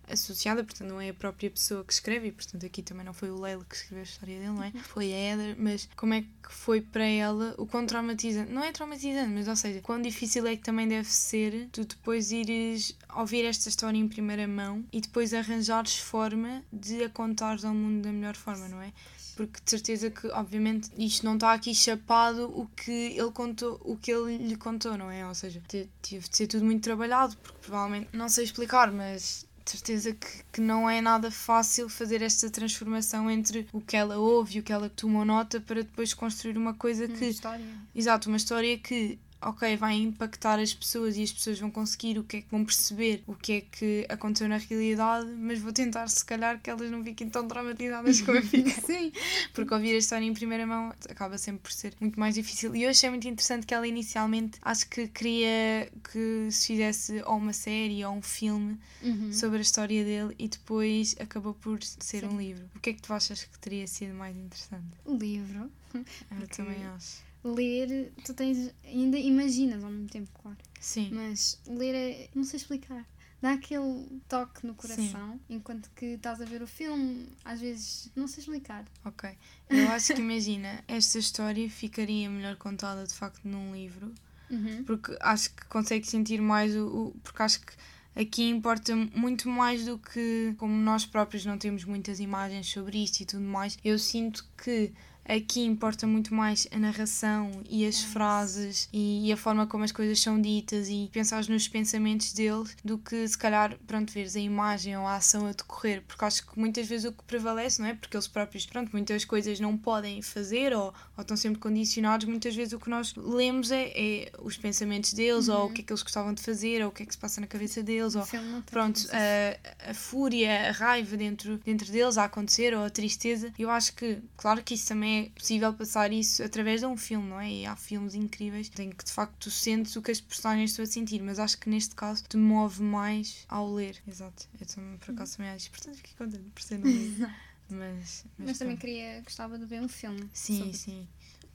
associada, 0.10 0.64
portanto 0.64 0.90
não 0.90 1.02
é 1.02 1.10
a 1.10 1.14
própria 1.14 1.50
pessoa 1.50 1.84
que 1.84 1.94
escreve, 1.94 2.28
e 2.28 2.32
portanto 2.32 2.66
aqui 2.66 2.82
também 2.82 3.06
não 3.06 3.14
foi 3.14 3.30
o 3.30 3.40
Leila 3.40 3.66
que 3.68 3.76
escreveu 3.76 4.00
a 4.00 4.04
história 4.04 4.40
dele, 4.40 4.52
não 4.52 4.64
é? 4.64 4.72
Uhum. 4.74 4.84
Foi 4.84 5.14
a 5.14 5.18
Heather, 5.18 5.56
mas 5.60 5.90
como 5.96 6.14
é 6.14 6.22
que 6.22 6.28
foi 6.50 6.82
para 6.82 7.06
ela 7.06 7.56
o 7.58 7.66
quão 7.66 7.86
traumatizante, 7.86 8.52
não 8.52 8.64
é 8.64 8.72
traumatizante, 8.72 9.30
mas 9.30 9.48
ou 9.48 9.56
seja, 9.56 9.82
quão 9.82 10.02
difícil 10.02 10.46
é 10.48 10.56
que 10.56 10.64
também 10.64 10.88
deve 10.88 11.08
ser 11.08 11.68
tu 11.72 11.86
depois 11.86 12.32
ires 12.32 12.98
ouvir 13.16 13.46
esta 13.46 13.70
história 13.70 13.98
em 13.98 14.08
primeira 14.08 14.48
mão 14.48 14.86
e 14.92 15.02
depois 15.02 15.34
arranjares 15.34 15.98
forma 15.98 16.64
de 16.72 17.04
a 17.04 17.10
contares 17.10 17.66
ao 17.66 17.74
mundo 17.74 18.04
da 18.04 18.12
melhor 18.12 18.36
forma, 18.36 18.68
não 18.68 18.82
é? 18.82 18.92
porque 19.38 19.62
de 19.64 19.70
certeza 19.70 20.10
que, 20.10 20.28
obviamente, 20.30 20.90
isto 20.98 21.24
não 21.24 21.36
está 21.36 21.54
aqui 21.54 21.74
chapado 21.74 22.52
o 22.60 22.66
que 22.76 22.92
ele 22.92 23.32
contou, 23.32 23.80
o 23.84 23.96
que 23.96 24.12
ele 24.12 24.36
lhe 24.36 24.56
contou, 24.58 24.98
não 24.98 25.12
é? 25.12 25.26
Ou 25.28 25.36
seja, 25.36 25.62
teve 25.68 25.88
de 26.02 26.36
ser 26.36 26.48
tudo 26.48 26.66
muito 26.66 26.84
trabalhado, 26.84 27.38
porque 27.38 27.60
provavelmente, 27.62 28.10
não 28.14 28.28
sei 28.28 28.46
explicar, 28.46 28.92
mas 28.92 29.46
de 29.68 29.72
certeza 29.72 30.14
que, 30.14 30.28
que 30.54 30.62
não 30.62 30.90
é 30.90 31.02
nada 31.02 31.30
fácil 31.30 31.90
fazer 31.90 32.22
esta 32.22 32.50
transformação 32.50 33.30
entre 33.30 33.68
o 33.74 33.82
que 33.82 33.98
ela 33.98 34.18
ouve 34.18 34.58
e 34.58 34.60
o 34.62 34.64
que 34.64 34.72
ela 34.72 34.90
tomou 34.90 35.26
nota 35.26 35.60
para 35.60 35.84
depois 35.84 36.14
construir 36.14 36.58
uma 36.58 36.74
coisa 36.74 37.06
uma 37.06 37.18
que. 37.18 37.26
História. 37.26 37.66
Exato, 37.94 38.30
uma 38.30 38.38
história 38.38 38.78
que 38.78 39.20
ok, 39.42 39.78
vai 39.78 39.96
impactar 39.96 40.60
as 40.60 40.74
pessoas 40.74 41.18
e 41.18 41.24
as 41.24 41.32
pessoas 41.32 41.60
vão 41.60 41.70
conseguir 41.70 42.18
o 42.18 42.24
que 42.24 42.38
é 42.38 42.42
que 42.42 42.48
vão 42.50 42.66
perceber 42.66 43.24
o 43.28 43.36
que 43.36 43.54
é 43.54 43.62
que 43.62 44.06
aconteceu 44.10 44.48
na 44.48 44.58
realidade, 44.58 45.28
mas 45.38 45.60
vou 45.60 45.72
tentar 45.72 46.08
se 46.08 46.26
calhar 46.26 46.60
que 46.62 46.70
elas 46.70 46.90
não 46.90 47.04
fiquem 47.04 47.30
tão 47.30 47.48
traumatizadas 47.48 48.22
como 48.22 48.38
eu 48.38 48.44
fiquei. 48.44 48.74
Sim. 48.74 49.12
Porque 49.54 49.74
ouvir 49.74 49.94
a 49.96 49.98
história 49.98 50.26
em 50.26 50.34
primeira 50.34 50.66
mão 50.66 50.94
acaba 51.10 51.38
sempre 51.38 51.62
por 51.62 51.72
ser 51.72 51.94
muito 52.00 52.20
mais 52.20 52.36
difícil. 52.36 52.76
E 52.76 52.84
eu 52.84 52.90
achei 52.90 53.10
muito 53.10 53.28
interessante 53.28 53.66
que 53.66 53.74
ela 53.74 53.88
inicialmente 53.88 54.60
acho 54.62 54.90
que 54.90 55.08
queria 55.08 55.90
que 56.12 56.50
se 56.52 56.68
fizesse 56.68 57.22
ou 57.26 57.38
uma 57.38 57.54
série 57.54 58.04
ou 58.06 58.14
um 58.14 58.22
filme 58.22 58.78
uhum. 59.04 59.32
sobre 59.32 59.60
a 59.60 59.62
história 59.62 60.04
dele 60.04 60.36
e 60.40 60.48
depois 60.48 61.16
acabou 61.20 61.54
por 61.54 61.84
ser 61.84 62.22
Sim. 62.22 62.28
um 62.28 62.38
livro. 62.38 62.70
O 62.76 62.80
que 62.80 62.90
é 62.90 62.94
que 62.94 63.02
tu 63.02 63.14
achas 63.14 63.44
que 63.44 63.60
teria 63.60 63.88
sido 63.88 64.14
mais 64.14 64.36
interessante? 64.36 64.88
O 65.06 65.16
livro. 65.16 65.72
Eu 65.94 66.48
também 66.48 66.86
acho 66.86 67.27
ler, 67.44 68.12
tu 68.24 68.34
tens. 68.34 68.74
ainda 68.84 69.18
imaginas 69.18 69.84
ao 69.84 69.90
mesmo 69.90 70.08
tempo, 70.08 70.30
claro. 70.42 70.58
Sim. 70.80 71.10
Mas 71.12 71.60
ler 71.68 71.96
é. 71.96 72.30
não 72.34 72.44
sei 72.44 72.58
explicar. 72.58 73.06
Dá 73.40 73.54
aquele 73.54 74.20
toque 74.28 74.66
no 74.66 74.74
coração, 74.74 75.34
Sim. 75.34 75.40
enquanto 75.56 75.92
que 75.92 76.06
estás 76.06 76.42
a 76.42 76.46
ver 76.46 76.64
o 76.64 76.68
filme, 76.68 77.30
às 77.46 77.62
vezes 77.62 78.12
não 78.16 78.28
sei 78.28 78.42
explicar. 78.42 78.84
Ok. 79.06 79.30
Eu 79.70 79.90
acho 79.92 80.16
que 80.16 80.22
imagina, 80.22 80.84
esta 80.88 81.20
história 81.20 81.70
ficaria 81.70 82.28
melhor 82.32 82.56
contada 82.56 83.06
de 83.06 83.14
facto 83.14 83.48
num 83.48 83.76
livro, 83.76 84.12
uhum. 84.50 84.84
porque 84.86 85.16
acho 85.22 85.54
que 85.54 85.66
consegue 85.68 86.08
sentir 86.08 86.42
mais 86.42 86.76
o, 86.76 86.88
o. 86.88 87.12
Porque 87.22 87.44
acho 87.44 87.62
que 87.62 87.74
aqui 88.16 88.50
importa 88.50 88.96
muito 88.96 89.48
mais 89.48 89.86
do 89.86 90.00
que 90.00 90.56
como 90.58 90.74
nós 90.74 91.06
próprios 91.06 91.46
não 91.46 91.60
temos 91.60 91.86
muitas 91.86 92.20
imagens 92.20 92.68
sobre 92.68 93.04
isto 93.04 93.22
e 93.22 93.26
tudo 93.26 93.44
mais. 93.44 93.78
Eu 93.84 94.00
sinto 94.00 94.50
que 94.64 94.92
Aqui 95.28 95.66
importa 95.66 96.08
muito 96.08 96.34
mais 96.34 96.68
a 96.72 96.78
narração 96.78 97.52
e 97.70 97.86
as 97.86 98.02
frases 98.02 98.88
e, 98.94 99.30
a 99.32 99.36
forma 99.36 99.68
como 99.68 99.84
as 99.84 99.92
coisas 99.92 100.22
são 100.22 100.42
ditas 100.42 100.88
e 100.88 101.10
pensar 101.12 101.46
nos 101.50 101.68
pensamentos 101.68 102.32
dele 102.32 102.64
do 102.84 102.98
que 102.98 103.28
se 103.28 103.38
calhar, 103.38 103.78
pronto, 103.86 104.14
veres 104.14 104.38
a 104.38 104.40
imagem 104.40 104.98
ou 104.98 105.06
a 105.06 105.16
ação 105.16 105.46
a 105.46 105.52
decorrer, 105.52 106.02
porque 106.08 106.24
acho 106.24 106.48
que 106.48 106.58
muitas 106.58 106.88
vezes 106.88 107.06
o 107.06 107.12
que 107.12 107.24
prevalece, 107.26 107.82
não 107.82 107.90
é? 107.90 107.94
Porque 107.94 108.16
eles 108.16 108.28
próprios, 108.28 108.66
pronto, 108.66 108.90
muitas 108.94 109.26
coisas 109.26 109.60
não 109.60 109.78
podem 109.78 110.22
fazer 110.22 110.74
ou, 110.74 110.94
ou 111.18 111.22
estão 111.22 111.36
sempre 111.36 111.60
condicionados, 111.60 112.26
muitas 112.26 112.56
vezes 112.56 112.74
o 112.74 112.80
que 112.80 112.90
nós 112.90 113.14
lemos 113.16 113.70
é, 113.70 113.92
é 113.96 114.32
os 114.40 114.58
pensamentos 114.58 115.12
deles 115.12 115.50
uhum. 115.50 115.56
ou 115.56 115.66
o 115.66 115.74
que 115.74 115.82
é 115.82 115.84
que 115.84 115.92
eles 115.92 116.04
gostavam 116.04 116.34
de 116.34 116.42
fazer 116.42 116.82
ou 116.84 116.90
o 116.90 116.92
que 116.92 117.04
é 117.04 117.06
que 117.06 117.14
se 117.14 117.20
passa 117.20 117.42
na 117.42 117.48
cabeça 117.48 117.84
deles 117.84 118.16
ou, 118.16 118.26
pronto, 118.72 119.02
a, 119.12 119.90
a 119.92 119.94
fúria, 119.94 120.70
a 120.70 120.72
raiva 120.72 121.18
dentro, 121.18 121.58
dentro 121.66 121.92
deles 121.92 122.18
a 122.18 122.24
acontecer 122.24 122.74
ou 122.74 122.86
a 122.86 122.90
tristeza. 122.90 123.52
Eu 123.60 123.70
acho 123.70 123.94
que, 123.94 124.20
claro 124.38 124.64
que 124.64 124.74
isso 124.74 124.88
também 124.88 125.17
é 125.17 125.17
é 125.26 125.30
possível 125.30 125.74
passar 125.74 126.12
isso 126.12 126.44
através 126.44 126.82
de 126.82 126.88
um 126.88 126.98
filme, 126.98 127.28
não 127.30 127.40
é? 127.40 127.52
E 127.52 127.66
há 127.66 127.76
filmes 127.76 128.16
incríveis 128.16 128.72
em 128.80 128.90
que 128.90 129.04
de 129.04 129.12
facto 129.12 129.36
tu 129.40 129.52
sentes 129.52 129.96
o 129.96 130.02
que 130.02 130.12
as 130.12 130.22
personagens 130.22 130.72
estão 130.72 130.84
a 130.84 130.88
sentir, 130.88 131.22
mas 131.22 131.40
acho 131.40 131.58
que 131.58 131.70
neste 131.70 131.96
caso 131.96 132.24
te 132.28 132.38
move 132.38 132.82
mais 132.82 133.46
ao 133.48 133.74
ler. 133.74 133.98
Exato. 134.08 134.48
Eu 134.60 134.66
também, 134.66 134.98
por 134.98 135.12
acaso, 135.12 135.38
também 135.38 135.52
acho. 135.52 135.70
Portanto, 135.72 135.96
fiquei 135.98 136.14
contente 136.18 136.50
por 136.50 136.62
ser 136.62 136.78
no 136.80 136.88
livro. 136.88 137.30
Mas, 137.70 138.26
mas, 138.38 138.48
mas 138.48 138.58
também 138.60 138.78
queria, 138.78 139.20
gostava 139.24 139.60
de 139.60 139.66
ver 139.66 139.82
um 139.82 139.90
filme. 139.90 140.30
Sim, 140.32 140.60
sobre... 140.60 140.74
sim. 140.74 141.08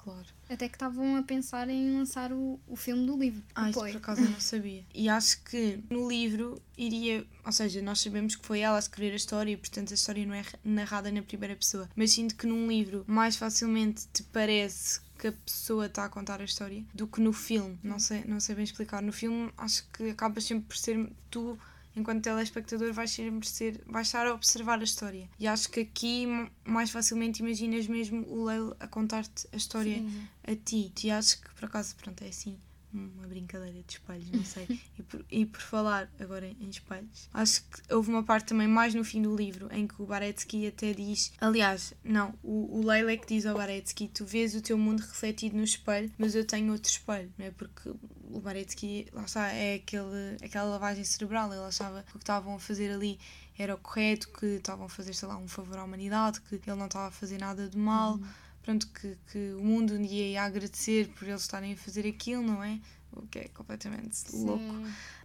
Claro. 0.03 0.27
Até 0.51 0.69
que 0.69 0.75
estavam 0.75 1.17
a 1.17 1.23
pensar 1.23 1.69
em 1.69 1.97
lançar 1.97 2.33
o, 2.33 2.59
o 2.67 2.75
filme 2.75 3.07
do 3.07 3.17
livro. 3.17 3.43
Ah, 3.55 3.71
isso 3.71 3.79
por 3.79 3.97
acaso 3.97 4.21
eu 4.21 4.31
não 4.31 4.41
sabia. 4.41 4.85
E 4.95 5.09
acho 5.09 5.43
que 5.45 5.79
no 5.89 6.09
livro 6.09 6.61
iria. 6.77 7.25
Ou 7.45 7.53
seja, 7.53 7.81
nós 7.81 8.01
sabemos 8.01 8.35
que 8.35 8.45
foi 8.45 8.61
ela 8.61 8.77
a 8.77 8.79
escrever 8.81 9.13
a 9.13 9.17
história 9.17 9.53
e, 9.53 9.57
portanto, 9.57 9.93
a 9.93 9.95
história 9.95 10.27
não 10.27 10.35
é 10.35 10.45
narrada 10.65 11.11
na 11.11 11.23
primeira 11.23 11.55
pessoa. 11.55 11.89
Mas 11.95 12.13
sinto 12.13 12.35
que 12.35 12.47
num 12.47 12.67
livro 12.67 13.05
mais 13.07 13.37
facilmente 13.37 14.07
te 14.13 14.23
parece 14.25 15.01
que 15.19 15.29
a 15.29 15.33
pessoa 15.33 15.87
está 15.87 16.05
a 16.05 16.09
contar 16.09 16.41
a 16.41 16.45
história 16.45 16.85
do 16.93 17.07
que 17.07 17.21
no 17.21 17.33
filme. 17.33 17.79
Não 17.83 18.01
sei, 18.01 18.25
não 18.27 18.41
sei 18.41 18.57
bem 18.57 18.65
explicar. 18.65 19.01
No 19.01 19.13
filme 19.13 19.53
acho 19.57 19.87
que 19.93 20.11
acaba 20.11 20.41
sempre 20.41 20.65
por 20.67 20.77
ser 20.77 21.11
tu 21.31 21.57
enquanto 21.95 22.23
telespectador, 22.23 22.93
vais 22.93 23.11
sempre 23.11 23.49
ser, 23.49 23.83
vais 23.87 24.07
estar 24.07 24.27
a 24.27 24.35
observar 24.35 24.81
a 24.81 24.85
história. 24.85 25.29
E 25.39 25.47
acho 25.47 25.71
que 25.71 25.81
aqui 25.81 26.27
mais 26.65 26.91
facilmente 26.91 27.43
imaginas 27.43 27.87
mesmo 27.87 28.27
o 28.29 28.45
Leil 28.45 28.75
a 28.81 28.87
contar-te 28.87 29.47
a 29.53 29.57
história 29.57 29.99
Sim. 29.99 30.29
a 30.45 30.55
ti. 30.55 30.93
E 31.05 31.11
acho 31.11 31.41
que 31.41 31.55
por 31.55 31.65
acaso, 31.67 31.95
pronto, 31.97 32.23
é 32.23 32.29
assim 32.29 32.59
uma 32.93 33.27
brincadeira 33.27 33.83
de 33.83 33.93
espelhos, 33.93 34.31
não 34.31 34.45
sei. 34.45 34.67
e, 34.99 35.03
por, 35.03 35.25
e 35.31 35.47
por 35.47 35.61
falar 35.61 36.11
agora 36.21 36.47
em 36.47 36.69
espelhos, 36.69 37.29
acho 37.33 37.63
que 37.65 37.95
houve 37.95 38.11
uma 38.11 38.23
parte 38.23 38.49
também 38.49 38.69
mais 38.69 38.95
no 38.95 39.05
fim 39.05 39.23
do 39.23 39.35
livro 39.35 39.69
em 39.73 39.87
que 39.87 40.01
o 40.01 40.07
Baretsky 40.07 40.67
até 40.67 40.93
diz: 40.93 41.33
aliás, 41.41 41.95
não, 42.05 42.35
o, 42.43 42.79
o 42.79 42.87
Leila 42.87 43.13
é 43.13 43.17
que 43.17 43.27
diz 43.27 43.47
ao 43.47 43.57
Baretsky: 43.57 44.09
tu 44.09 44.25
vês 44.25 44.55
o 44.55 44.61
teu 44.61 44.77
mundo 44.77 45.01
refletido 45.01 45.57
no 45.57 45.65
espelho, 45.65 46.11
mas 46.19 46.35
eu 46.35 46.45
tenho 46.45 46.73
outro 46.73 46.91
espelho, 46.91 47.33
não 47.39 47.47
é? 47.47 47.51
Porque 47.51 47.91
o 48.31 48.41
Baretsky, 48.41 49.09
lá 49.13 49.25
está, 49.25 49.49
é 49.49 49.75
aquele, 49.75 50.37
aquela 50.43 50.71
lavagem 50.71 51.05
cerebral, 51.05 51.53
ele 51.53 51.63
achava 51.63 52.03
que 52.03 52.11
o 52.11 52.19
que 52.19 52.23
estavam 52.23 52.55
a 52.55 52.59
fazer 52.59 52.91
ali 52.91 53.19
era 53.59 53.75
o 53.75 53.79
correto, 53.79 54.29
que 54.31 54.47
estavam 54.47 54.87
a 54.87 54.89
fazer, 54.89 55.15
sei 55.15 55.29
lá, 55.29 55.37
um 55.37 55.47
favor 55.47 55.79
à 55.79 55.85
humanidade, 55.85 56.41
que 56.41 56.55
ele 56.55 56.77
não 56.77 56.87
estava 56.87 57.09
a 57.09 57.11
fazer 57.11 57.39
nada 57.39 57.69
de 57.69 57.77
mal. 57.77 58.15
Uhum 58.15 58.52
pronto, 58.63 58.87
que, 58.89 59.17
que 59.31 59.53
o 59.55 59.63
mundo 59.63 59.99
dia 59.99 60.27
ia 60.29 60.43
agradecer 60.43 61.09
por 61.09 61.29
eles 61.29 61.43
estarem 61.43 61.73
a 61.73 61.77
fazer 61.77 62.07
aquilo, 62.07 62.43
não 62.43 62.63
é? 62.63 62.81
O 63.17 63.27
que 63.27 63.41
é 63.41 63.49
completamente 63.49 64.17
Sim. 64.17 64.47
louco. 64.47 64.65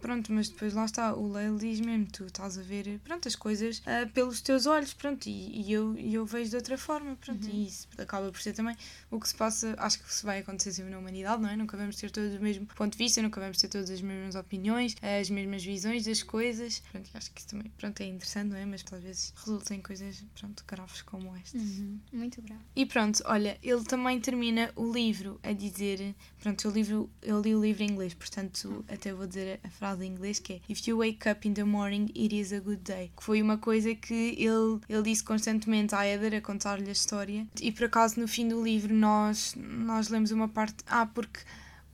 Pronto, 0.00 0.32
mas 0.32 0.48
depois 0.48 0.74
lá 0.74 0.84
está, 0.84 1.14
o 1.14 1.30
Leil 1.32 1.56
diz 1.56 1.80
mesmo, 1.80 2.06
tu 2.06 2.24
estás 2.26 2.58
a 2.58 2.62
ver 2.62 3.00
pronto, 3.04 3.26
as 3.26 3.34
coisas 3.34 3.78
uh, 3.78 4.08
pelos 4.12 4.40
teus 4.40 4.66
olhos, 4.66 4.94
pronto, 4.94 5.26
e, 5.26 5.62
e, 5.62 5.72
eu, 5.72 5.96
e 5.96 6.14
eu 6.14 6.24
vejo 6.24 6.50
de 6.50 6.56
outra 6.56 6.78
forma, 6.78 7.16
pronto, 7.16 7.46
uhum. 7.46 7.52
e 7.52 7.66
isso 7.66 7.88
acaba 7.98 8.30
por 8.30 8.40
ser 8.40 8.52
também 8.52 8.76
o 9.10 9.18
que 9.18 9.28
se 9.28 9.34
passa, 9.34 9.74
acho 9.78 10.02
que 10.02 10.12
se 10.12 10.24
vai 10.24 10.38
acontecer 10.38 10.72
sempre 10.72 10.90
na 10.90 10.98
humanidade, 10.98 11.42
não 11.42 11.48
é? 11.48 11.56
Nunca 11.56 11.76
vamos 11.76 11.96
ter 11.96 12.10
todos 12.10 12.36
o 12.36 12.42
mesmo 12.42 12.66
ponto 12.66 12.92
de 12.92 12.98
vista, 12.98 13.20
nunca 13.22 13.40
vamos 13.40 13.58
ter 13.58 13.68
todas 13.68 13.90
as 13.90 14.00
mesmas 14.00 14.34
opiniões, 14.34 14.96
as 15.02 15.30
mesmas 15.30 15.64
visões 15.64 16.04
das 16.04 16.22
coisas, 16.22 16.80
pronto, 16.92 17.10
acho 17.14 17.30
que 17.32 17.40
isso 17.40 17.48
também, 17.48 17.70
pronto, 17.76 18.00
é 18.00 18.06
interessante, 18.06 18.50
não 18.50 18.56
é? 18.56 18.64
Mas 18.64 18.84
às 18.92 19.02
vezes 19.02 19.34
resulta 19.36 19.74
em 19.74 19.80
coisas, 19.80 20.24
pronto, 20.38 20.64
graves 20.66 21.02
como 21.02 21.34
estas. 21.36 21.60
Uhum. 21.60 21.98
Muito 22.12 22.40
grave. 22.42 22.62
E 22.74 22.86
pronto, 22.86 23.22
olha, 23.26 23.58
ele 23.62 23.84
também 23.84 24.20
termina 24.20 24.70
o 24.76 24.90
livro 24.92 25.38
a 25.42 25.52
dizer, 25.52 26.14
pronto, 26.40 26.68
o 26.68 26.70
livro, 26.70 27.10
eu 27.22 27.40
li 27.40 27.54
o 27.54 27.60
livro 27.60 27.77
livro 27.78 27.84
em 27.84 27.90
inglês, 27.90 28.14
portanto, 28.14 28.84
até 28.88 29.12
vou 29.12 29.26
dizer 29.26 29.60
a 29.62 29.68
frase 29.68 30.04
em 30.04 30.08
inglês 30.08 30.38
que 30.38 30.54
é 30.54 30.60
If 30.68 30.86
you 30.86 30.98
wake 30.98 31.28
up 31.28 31.46
in 31.46 31.54
the 31.54 31.64
morning, 31.64 32.10
it 32.16 32.34
is 32.34 32.52
a 32.52 32.60
good 32.60 32.82
day. 32.82 33.10
Que 33.16 33.22
foi 33.22 33.40
uma 33.40 33.56
coisa 33.56 33.94
que 33.94 34.34
ele, 34.36 34.80
ele 34.88 35.02
disse 35.02 35.22
constantemente 35.22 35.94
à 35.94 36.06
Heather 36.06 36.34
a 36.34 36.40
contar-lhe 36.40 36.88
a 36.88 36.92
história. 36.92 37.46
E 37.60 37.70
por 37.70 37.84
acaso, 37.84 38.20
no 38.20 38.26
fim 38.26 38.48
do 38.48 38.62
livro, 38.62 38.92
nós, 38.92 39.54
nós 39.56 40.08
lemos 40.08 40.30
uma 40.30 40.48
parte. 40.48 40.76
Ah, 40.86 41.06
porque 41.06 41.40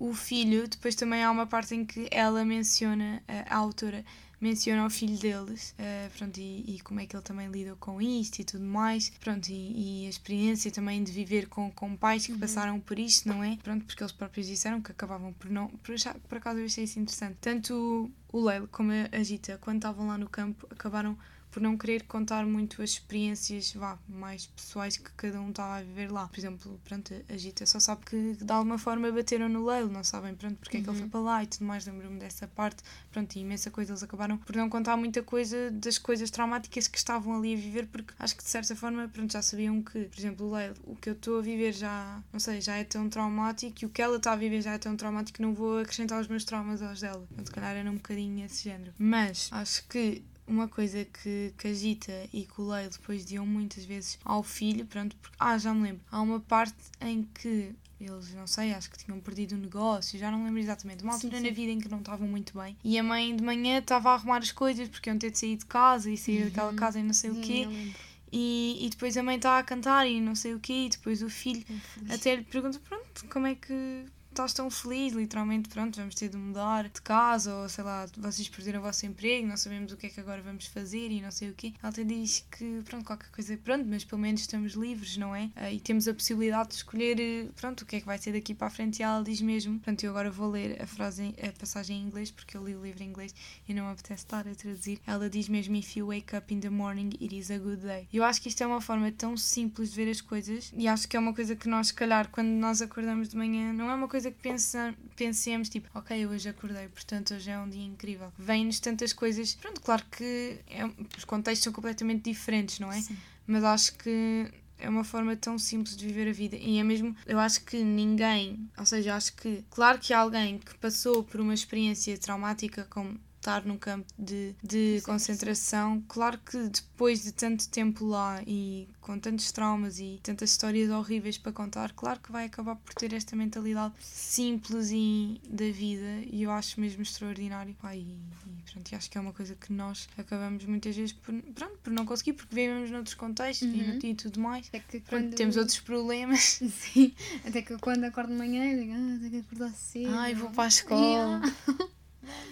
o 0.08 0.14
filho, 0.14 0.68
depois 0.68 0.94
também 0.94 1.22
há 1.22 1.30
uma 1.30 1.46
parte 1.46 1.74
em 1.74 1.84
que 1.84 2.08
ela 2.10 2.44
menciona, 2.44 3.22
a, 3.26 3.54
a 3.54 3.58
autora 3.58 4.04
menciona 4.40 4.84
o 4.84 4.90
filho 4.90 5.16
deles 5.16 5.74
uh, 5.78 6.10
pronto, 6.18 6.38
e, 6.38 6.76
e, 6.76 6.80
como 6.80 7.00
é 7.00 7.06
que 7.06 7.16
ele 7.16 7.22
também 7.22 7.48
lida 7.48 7.74
com 7.76 8.02
isto 8.02 8.40
e 8.40 8.44
tudo 8.44 8.64
mais 8.64 9.08
pronto, 9.08 9.48
e, 9.48 10.02
e 10.02 10.06
a 10.06 10.10
experiência 10.10 10.70
também 10.70 11.02
de 11.02 11.10
viver 11.10 11.48
com, 11.48 11.70
com 11.70 11.96
pais 11.96 12.26
que 12.26 12.32
uhum. 12.32 12.38
passaram 12.38 12.78
por 12.78 12.98
isto, 12.98 13.26
não 13.26 13.42
é? 13.42 13.56
Pronto, 13.62 13.86
porque 13.86 14.02
eles 14.02 14.12
próprios 14.12 14.46
disseram 14.46 14.82
que 14.82 14.92
acabavam 14.92 15.32
por 15.32 15.50
não 15.50 15.68
por, 15.68 15.94
achar, 15.94 16.14
por 16.28 16.36
acaso 16.36 16.58
eu 16.58 16.66
achei 16.66 16.84
isso 16.84 16.98
interessante 16.98 17.38
tanto 17.40 18.10
o 18.30 18.40
Leil 18.44 18.68
como 18.70 18.90
a 18.92 19.22
Gita 19.22 19.56
quando 19.62 19.76
estavam 19.76 20.08
lá 20.08 20.18
no 20.18 20.28
campo 20.28 20.66
acabaram 20.70 21.16
por 21.54 21.62
não 21.62 21.78
querer 21.78 22.02
contar 22.02 22.44
muito 22.44 22.82
as 22.82 22.90
experiências 22.90 23.72
vá, 23.74 23.96
mais 24.08 24.46
pessoais 24.46 24.96
que 24.96 25.08
cada 25.12 25.40
um 25.40 25.50
estava 25.50 25.76
a 25.76 25.82
viver 25.82 26.10
lá. 26.10 26.26
Por 26.26 26.36
exemplo, 26.36 26.80
pronto, 26.82 27.14
a 27.28 27.36
Gita 27.36 27.64
só 27.64 27.78
sabe 27.78 28.04
que 28.04 28.34
de 28.34 28.52
alguma 28.52 28.76
forma 28.76 29.12
bateram 29.12 29.48
no 29.48 29.64
leilo, 29.64 29.88
não 29.88 30.02
sabem 30.02 30.34
pronto, 30.34 30.56
porque 30.56 30.78
uhum. 30.78 30.82
é 30.82 30.84
que 30.84 30.90
ele 30.90 30.96
foi 30.96 31.04
uhum. 31.04 31.10
para 31.10 31.20
lá 31.20 31.44
e 31.44 31.46
tudo 31.46 31.64
mais. 31.64 31.86
Lembro-me 31.86 32.18
dessa 32.18 32.48
parte, 32.48 32.82
pronto, 33.12 33.36
e 33.36 33.38
imensa 33.38 33.70
coisa. 33.70 33.92
Eles 33.92 34.02
acabaram 34.02 34.36
por 34.36 34.56
não 34.56 34.68
contar 34.68 34.96
muita 34.96 35.22
coisa 35.22 35.70
das 35.70 35.96
coisas 35.96 36.28
traumáticas 36.28 36.88
que 36.88 36.98
estavam 36.98 37.36
ali 37.36 37.54
a 37.54 37.56
viver, 37.56 37.86
porque 37.86 38.12
acho 38.18 38.34
que 38.34 38.42
de 38.42 38.50
certa 38.50 38.74
forma, 38.74 39.06
pronto, 39.06 39.32
já 39.32 39.40
sabiam 39.40 39.80
que, 39.80 40.06
por 40.06 40.18
exemplo, 40.18 40.48
o 40.48 40.52
leilo, 40.52 40.74
o 40.82 40.96
que 40.96 41.08
eu 41.08 41.14
estou 41.14 41.38
a 41.38 41.42
viver 41.42 41.72
já, 41.72 42.20
não 42.32 42.40
sei, 42.40 42.60
já 42.60 42.74
é 42.74 42.82
tão 42.82 43.08
traumático 43.08 43.84
e 43.84 43.86
o 43.86 43.90
que 43.90 44.02
ela 44.02 44.16
está 44.16 44.32
a 44.32 44.36
viver 44.36 44.60
já 44.60 44.72
é 44.72 44.78
tão 44.78 44.96
traumático 44.96 45.36
que 45.36 45.42
não 45.42 45.54
vou 45.54 45.78
acrescentar 45.78 46.20
os 46.20 46.26
meus 46.26 46.44
traumas 46.44 46.82
aos 46.82 47.00
dela. 47.00 47.24
Portanto, 47.28 47.46
se 47.46 47.52
calhar 47.52 47.76
era 47.76 47.88
um 47.88 47.94
bocadinho 47.94 48.44
esse 48.44 48.64
género. 48.64 48.92
Mas 48.98 49.48
acho 49.52 49.86
que 49.86 50.24
uma 50.46 50.68
coisa 50.68 51.04
que, 51.04 51.52
que 51.56 51.68
a 51.68 51.72
Gita 51.72 52.28
e 52.32 52.44
que 52.44 52.60
o 52.60 52.68
Leio 52.68 52.90
depois 52.90 53.22
diziam 53.22 53.46
muitas 53.46 53.84
vezes 53.84 54.18
ao 54.24 54.42
filho, 54.42 54.86
pronto, 54.86 55.16
porque, 55.16 55.36
ah, 55.38 55.56
já 55.58 55.72
me 55.72 55.82
lembro, 55.82 56.02
há 56.10 56.20
uma 56.20 56.40
parte 56.40 56.76
em 57.00 57.22
que 57.22 57.74
eles, 58.00 58.34
não 58.34 58.46
sei, 58.46 58.72
acho 58.72 58.90
que 58.90 58.98
tinham 58.98 59.18
perdido 59.20 59.54
o 59.54 59.58
negócio, 59.58 60.18
já 60.18 60.30
não 60.30 60.44
lembro 60.44 60.60
exatamente, 60.60 61.02
uma 61.02 61.14
altura 61.14 61.36
sim, 61.36 61.42
sim. 61.42 61.48
na 61.48 61.54
vida 61.54 61.72
em 61.72 61.80
que 61.80 61.88
não 61.88 61.98
estavam 61.98 62.28
muito 62.28 62.58
bem. 62.58 62.76
E 62.84 62.98
a 62.98 63.02
mãe 63.02 63.34
de 63.34 63.42
manhã 63.42 63.78
estava 63.78 64.10
a 64.10 64.14
arrumar 64.14 64.38
as 64.38 64.52
coisas 64.52 64.88
porque 64.88 65.08
iam 65.08 65.18
ter 65.18 65.30
de 65.30 65.38
sair 65.38 65.56
de 65.56 65.66
casa 65.66 66.10
e 66.10 66.16
sair 66.16 66.38
uhum. 66.38 66.44
daquela 66.44 66.74
casa 66.74 66.98
e 66.98 67.02
não 67.02 67.14
sei 67.14 67.30
sim, 67.30 67.38
o 67.38 67.42
quê. 67.42 67.92
E, 68.32 68.84
e 68.84 68.90
depois 68.90 69.16
a 69.16 69.22
mãe 69.22 69.36
está 69.36 69.58
a 69.58 69.62
cantar 69.62 70.06
e 70.08 70.20
não 70.20 70.34
sei 70.34 70.54
o 70.54 70.60
quê, 70.60 70.86
e 70.86 70.88
depois 70.88 71.22
o 71.22 71.30
filho 71.30 71.64
até 72.10 72.34
lhe 72.34 72.42
pergunta: 72.42 72.80
pronto, 72.80 73.24
como 73.30 73.46
é 73.46 73.54
que 73.54 74.06
estás 74.34 74.52
tão 74.52 74.68
feliz, 74.68 75.12
literalmente, 75.12 75.68
pronto, 75.68 75.96
vamos 75.96 76.14
ter 76.16 76.28
de 76.28 76.36
mudar 76.36 76.88
de 76.88 77.00
casa, 77.00 77.54
ou 77.54 77.68
sei 77.68 77.84
lá, 77.84 78.04
vocês 78.18 78.48
perderam 78.48 78.80
o 78.80 78.82
vosso 78.82 79.06
emprego, 79.06 79.46
não 79.46 79.56
sabemos 79.56 79.92
o 79.92 79.96
que 79.96 80.06
é 80.06 80.10
que 80.10 80.18
agora 80.18 80.42
vamos 80.42 80.66
fazer 80.66 81.10
e 81.10 81.20
não 81.20 81.30
sei 81.30 81.50
o 81.50 81.54
quê. 81.54 81.72
Ela 81.80 81.90
até 81.90 82.02
diz 82.02 82.44
que, 82.50 82.82
pronto, 82.84 83.04
qualquer 83.04 83.30
coisa, 83.30 83.56
pronto, 83.56 83.86
mas 83.88 84.04
pelo 84.04 84.20
menos 84.20 84.40
estamos 84.40 84.72
livres, 84.72 85.16
não 85.16 85.34
é? 85.34 85.44
Uh, 85.56 85.72
e 85.72 85.80
temos 85.80 86.08
a 86.08 86.14
possibilidade 86.14 86.70
de 86.70 86.74
escolher, 86.74 87.16
uh, 87.18 87.52
pronto, 87.52 87.82
o 87.82 87.86
que 87.86 87.96
é 87.96 88.00
que 88.00 88.06
vai 88.06 88.18
ser 88.18 88.32
daqui 88.32 88.54
para 88.54 88.66
a 88.66 88.70
frente. 88.70 88.98
E 88.98 89.02
ela 89.02 89.22
diz 89.22 89.40
mesmo, 89.40 89.78
pronto, 89.78 90.02
eu 90.02 90.10
agora 90.10 90.30
vou 90.30 90.50
ler 90.50 90.82
a 90.82 90.86
frase, 90.86 91.34
a 91.40 91.52
passagem 91.58 91.98
em 91.98 92.02
inglês, 92.02 92.30
porque 92.30 92.56
eu 92.56 92.64
li 92.64 92.74
o 92.74 92.82
livro 92.82 93.02
em 93.02 93.08
inglês 93.08 93.32
e 93.68 93.72
não 93.72 93.86
me 93.86 93.92
apetece 93.92 94.24
estar 94.24 94.48
a 94.48 94.54
traduzir. 94.54 95.00
Ela 95.06 95.30
diz 95.30 95.48
mesmo, 95.48 95.76
if 95.76 95.96
you 95.96 96.08
wake 96.08 96.34
up 96.36 96.52
in 96.52 96.58
the 96.58 96.70
morning, 96.70 97.10
it 97.20 97.36
is 97.36 97.50
a 97.52 97.58
good 97.58 97.82
day. 97.82 98.08
Eu 98.12 98.24
acho 98.24 98.42
que 98.42 98.48
isto 98.48 98.62
é 98.62 98.66
uma 98.66 98.80
forma 98.80 99.12
tão 99.12 99.36
simples 99.36 99.90
de 99.90 99.96
ver 99.96 100.10
as 100.10 100.20
coisas 100.20 100.72
e 100.76 100.88
acho 100.88 101.06
que 101.06 101.16
é 101.16 101.20
uma 101.20 101.32
coisa 101.32 101.54
que 101.54 101.68
nós, 101.68 101.88
se 101.88 101.94
calhar, 101.94 102.28
quando 102.30 102.48
nós 102.48 102.82
acordamos 102.82 103.28
de 103.28 103.36
manhã, 103.36 103.72
não 103.72 103.88
é 103.88 103.94
uma 103.94 104.08
coisa 104.08 104.23
que 104.30 104.40
pensa, 104.40 104.94
pensemos 105.16 105.68
tipo, 105.68 105.88
ok, 105.94 106.26
hoje 106.26 106.48
acordei, 106.48 106.88
portanto 106.88 107.34
hoje 107.34 107.50
é 107.50 107.58
um 107.58 107.68
dia 107.68 107.84
incrível. 107.84 108.32
Vêm-nos 108.38 108.80
tantas 108.80 109.12
coisas. 109.12 109.54
Pronto, 109.54 109.80
claro 109.80 110.04
que 110.10 110.58
é, 110.68 110.84
os 111.16 111.24
contextos 111.24 111.64
são 111.64 111.72
completamente 111.72 112.30
diferentes, 112.30 112.78
não 112.78 112.92
é? 112.92 113.00
Sim. 113.00 113.16
Mas 113.46 113.64
acho 113.64 113.94
que 113.96 114.50
é 114.78 114.88
uma 114.88 115.04
forma 115.04 115.36
tão 115.36 115.58
simples 115.58 115.96
de 115.96 116.06
viver 116.06 116.28
a 116.28 116.32
vida 116.32 116.56
e 116.56 116.78
é 116.78 116.82
mesmo 116.82 117.16
eu 117.26 117.38
acho 117.38 117.64
que 117.64 117.82
ninguém 117.82 118.68
ou 118.76 118.84
seja 118.84 119.14
acho 119.14 119.34
que 119.34 119.64
claro 119.70 119.98
que 119.98 120.12
alguém 120.12 120.58
que 120.58 120.76
passou 120.78 121.22
por 121.22 121.40
uma 121.40 121.54
experiência 121.54 122.18
traumática 122.18 122.84
como 122.90 123.18
estar 123.44 123.64
num 123.66 123.76
campo 123.76 124.06
de, 124.18 124.54
de 124.62 125.02
concentração. 125.04 126.02
Claro 126.08 126.38
que 126.38 126.56
depois 126.56 127.22
de 127.22 127.32
tanto 127.32 127.68
tempo 127.68 128.06
lá 128.06 128.42
e 128.46 128.88
com 129.02 129.18
tantos 129.18 129.52
traumas 129.52 129.98
e 129.98 130.18
tantas 130.22 130.50
histórias 130.50 130.90
horríveis 130.90 131.36
para 131.36 131.52
contar, 131.52 131.92
claro 131.92 132.18
que 132.20 132.32
vai 132.32 132.46
acabar 132.46 132.76
por 132.76 132.94
ter 132.94 133.12
esta 133.12 133.36
mentalidade 133.36 133.92
simples 134.00 134.90
e 134.90 135.40
da 135.46 135.70
vida 135.70 136.22
e 136.32 136.42
eu 136.42 136.50
acho 136.50 136.80
mesmo 136.80 137.02
extraordinário. 137.02 137.74
Pai, 137.74 137.98
e, 137.98 138.18
e 138.48 138.72
pronto, 138.72 138.96
acho 138.96 139.10
que 139.10 139.18
é 139.18 139.20
uma 139.20 139.32
coisa 139.32 139.54
que 139.54 139.72
nós 139.72 140.08
acabamos 140.16 140.64
muitas 140.64 140.96
vezes 140.96 141.12
por, 141.12 141.34
pronto, 141.54 141.76
por 141.82 141.92
não 141.92 142.06
conseguir, 142.06 142.32
porque 142.32 142.54
vivemos 142.54 142.90
noutros 142.90 143.14
contextos 143.14 143.68
uhum. 143.68 143.98
e, 144.02 144.10
e, 144.10 144.14
tudo 144.14 144.40
mais. 144.40 144.70
É 144.72 144.78
que 144.78 145.00
quando... 145.00 145.24
Pronto, 145.24 145.36
temos 145.36 145.56
outros 145.58 145.80
problemas. 145.80 146.60
Sim, 146.72 147.12
até 147.44 147.60
que 147.60 147.76
quando 147.78 148.04
acordo 148.04 148.32
de 148.32 148.38
manhã 148.38 148.64
eu 148.72 148.80
digo, 148.80 148.92
ah, 148.94 149.18
tenho 149.18 149.30
que 149.30 149.36
acordar 149.38 149.74
cedo. 149.74 150.14
Ai, 150.14 150.34
vou 150.34 150.50
para 150.50 150.64
a 150.64 150.68
escola. 150.68 151.02
Yeah. 151.02 151.88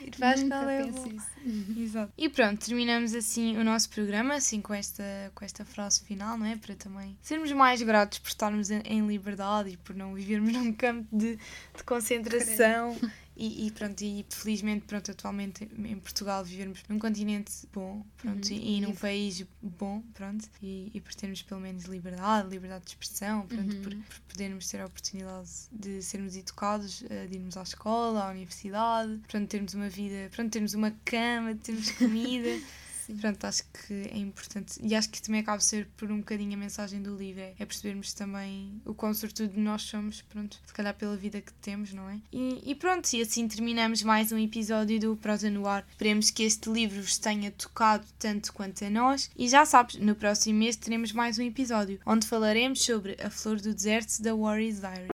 Ir 0.00 0.10
para 0.16 0.30
a 0.30 0.34
escola 0.34 0.90
vou. 0.90 1.12
Exato. 1.76 2.12
E 2.16 2.28
pronto, 2.28 2.64
terminamos 2.64 3.14
assim 3.14 3.56
o 3.56 3.64
nosso 3.64 3.90
programa, 3.90 4.34
assim 4.34 4.60
com 4.60 4.72
esta, 4.74 5.04
com 5.34 5.44
esta 5.44 5.64
frase 5.64 6.02
final, 6.04 6.38
não 6.38 6.46
é? 6.46 6.56
Para 6.56 6.74
também 6.74 7.16
sermos 7.20 7.52
mais 7.52 7.82
gratos 7.82 8.18
por 8.18 8.28
estarmos 8.28 8.70
em 8.70 9.06
liberdade 9.06 9.70
e 9.70 9.76
por 9.76 9.94
não 9.94 10.14
vivermos 10.14 10.52
num 10.54 10.72
campo 10.72 11.06
de, 11.12 11.36
de 11.36 11.84
concentração. 11.84 12.96
E, 13.34 13.66
e, 13.66 13.70
pronto, 13.70 14.02
e 14.02 14.26
felizmente 14.28 14.84
pronto, 14.84 15.10
atualmente 15.10 15.64
em 15.64 15.98
Portugal 15.98 16.44
vivermos 16.44 16.82
num 16.86 16.98
continente 16.98 17.50
bom 17.72 18.04
pronto, 18.18 18.46
uhum, 18.50 18.56
e, 18.56 18.76
e 18.76 18.80
num 18.82 18.94
país 18.94 19.42
bom 19.62 20.02
pronto, 20.12 20.48
e, 20.62 20.90
e 20.92 21.00
por 21.00 21.14
termos 21.14 21.40
pelo 21.40 21.60
menos 21.60 21.84
liberdade, 21.84 22.50
liberdade 22.50 22.84
de 22.84 22.90
expressão, 22.90 23.46
pronto, 23.46 23.74
uhum. 23.74 23.82
por, 23.82 23.96
por, 23.96 24.20
podermos 24.28 24.68
ter 24.68 24.82
a 24.82 24.86
oportunidade 24.86 25.48
de 25.72 26.02
sermos 26.02 26.36
educados, 26.36 27.04
eh, 27.08 27.26
de 27.26 27.36
irmos 27.36 27.56
à 27.56 27.62
escola, 27.62 28.24
à 28.24 28.30
universidade, 28.30 29.18
pronto, 29.26 29.48
termos 29.48 29.72
uma 29.72 29.88
vida, 29.88 30.28
pronto, 30.30 30.50
termos 30.50 30.74
uma 30.74 30.90
cama, 31.04 31.54
termos 31.54 31.90
comida. 31.92 32.50
Sim. 33.12 33.20
Pronto, 33.20 33.44
acho 33.44 33.64
que 33.64 33.94
é 34.12 34.18
importante. 34.18 34.78
E 34.82 34.94
acho 34.94 35.10
que 35.10 35.20
também 35.20 35.40
acaba 35.40 35.58
de 35.58 35.64
ser 35.64 35.86
por 35.96 36.10
um 36.10 36.18
bocadinho 36.18 36.54
a 36.54 36.56
mensagem 36.56 37.02
do 37.02 37.16
livro, 37.16 37.40
é, 37.40 37.54
é 37.58 37.66
percebermos 37.66 38.12
também 38.12 38.80
o 38.84 38.94
quão 38.94 39.12
sortudo 39.14 39.52
nós 39.56 39.82
somos, 39.82 40.22
pronto, 40.22 40.58
se 40.64 40.72
calhar 40.72 40.94
pela 40.94 41.16
vida 41.16 41.40
que 41.40 41.52
temos, 41.54 41.92
não 41.92 42.08
é? 42.08 42.18
E, 42.32 42.62
e 42.70 42.74
pronto, 42.74 43.12
e 43.12 43.20
assim 43.20 43.46
terminamos 43.46 44.02
mais 44.02 44.32
um 44.32 44.38
episódio 44.38 44.98
do 44.98 45.16
Prosa 45.16 45.50
no 45.50 45.66
Ar. 45.66 45.86
Esperemos 45.90 46.30
que 46.30 46.42
este 46.42 46.70
livro 46.70 47.00
vos 47.00 47.18
tenha 47.18 47.50
tocado 47.50 48.06
tanto 48.18 48.52
quanto 48.52 48.84
a 48.84 48.90
nós. 48.90 49.30
E 49.36 49.48
já 49.48 49.64
sabes, 49.64 49.96
no 49.96 50.14
próximo 50.14 50.58
mês 50.58 50.76
teremos 50.76 51.12
mais 51.12 51.38
um 51.38 51.42
episódio, 51.42 52.00
onde 52.06 52.26
falaremos 52.26 52.82
sobre 52.82 53.16
A 53.22 53.30
Flor 53.30 53.60
do 53.60 53.74
Deserto 53.74 54.22
da 54.22 54.34
Warrior's 54.34 54.80
Diary. 54.80 55.12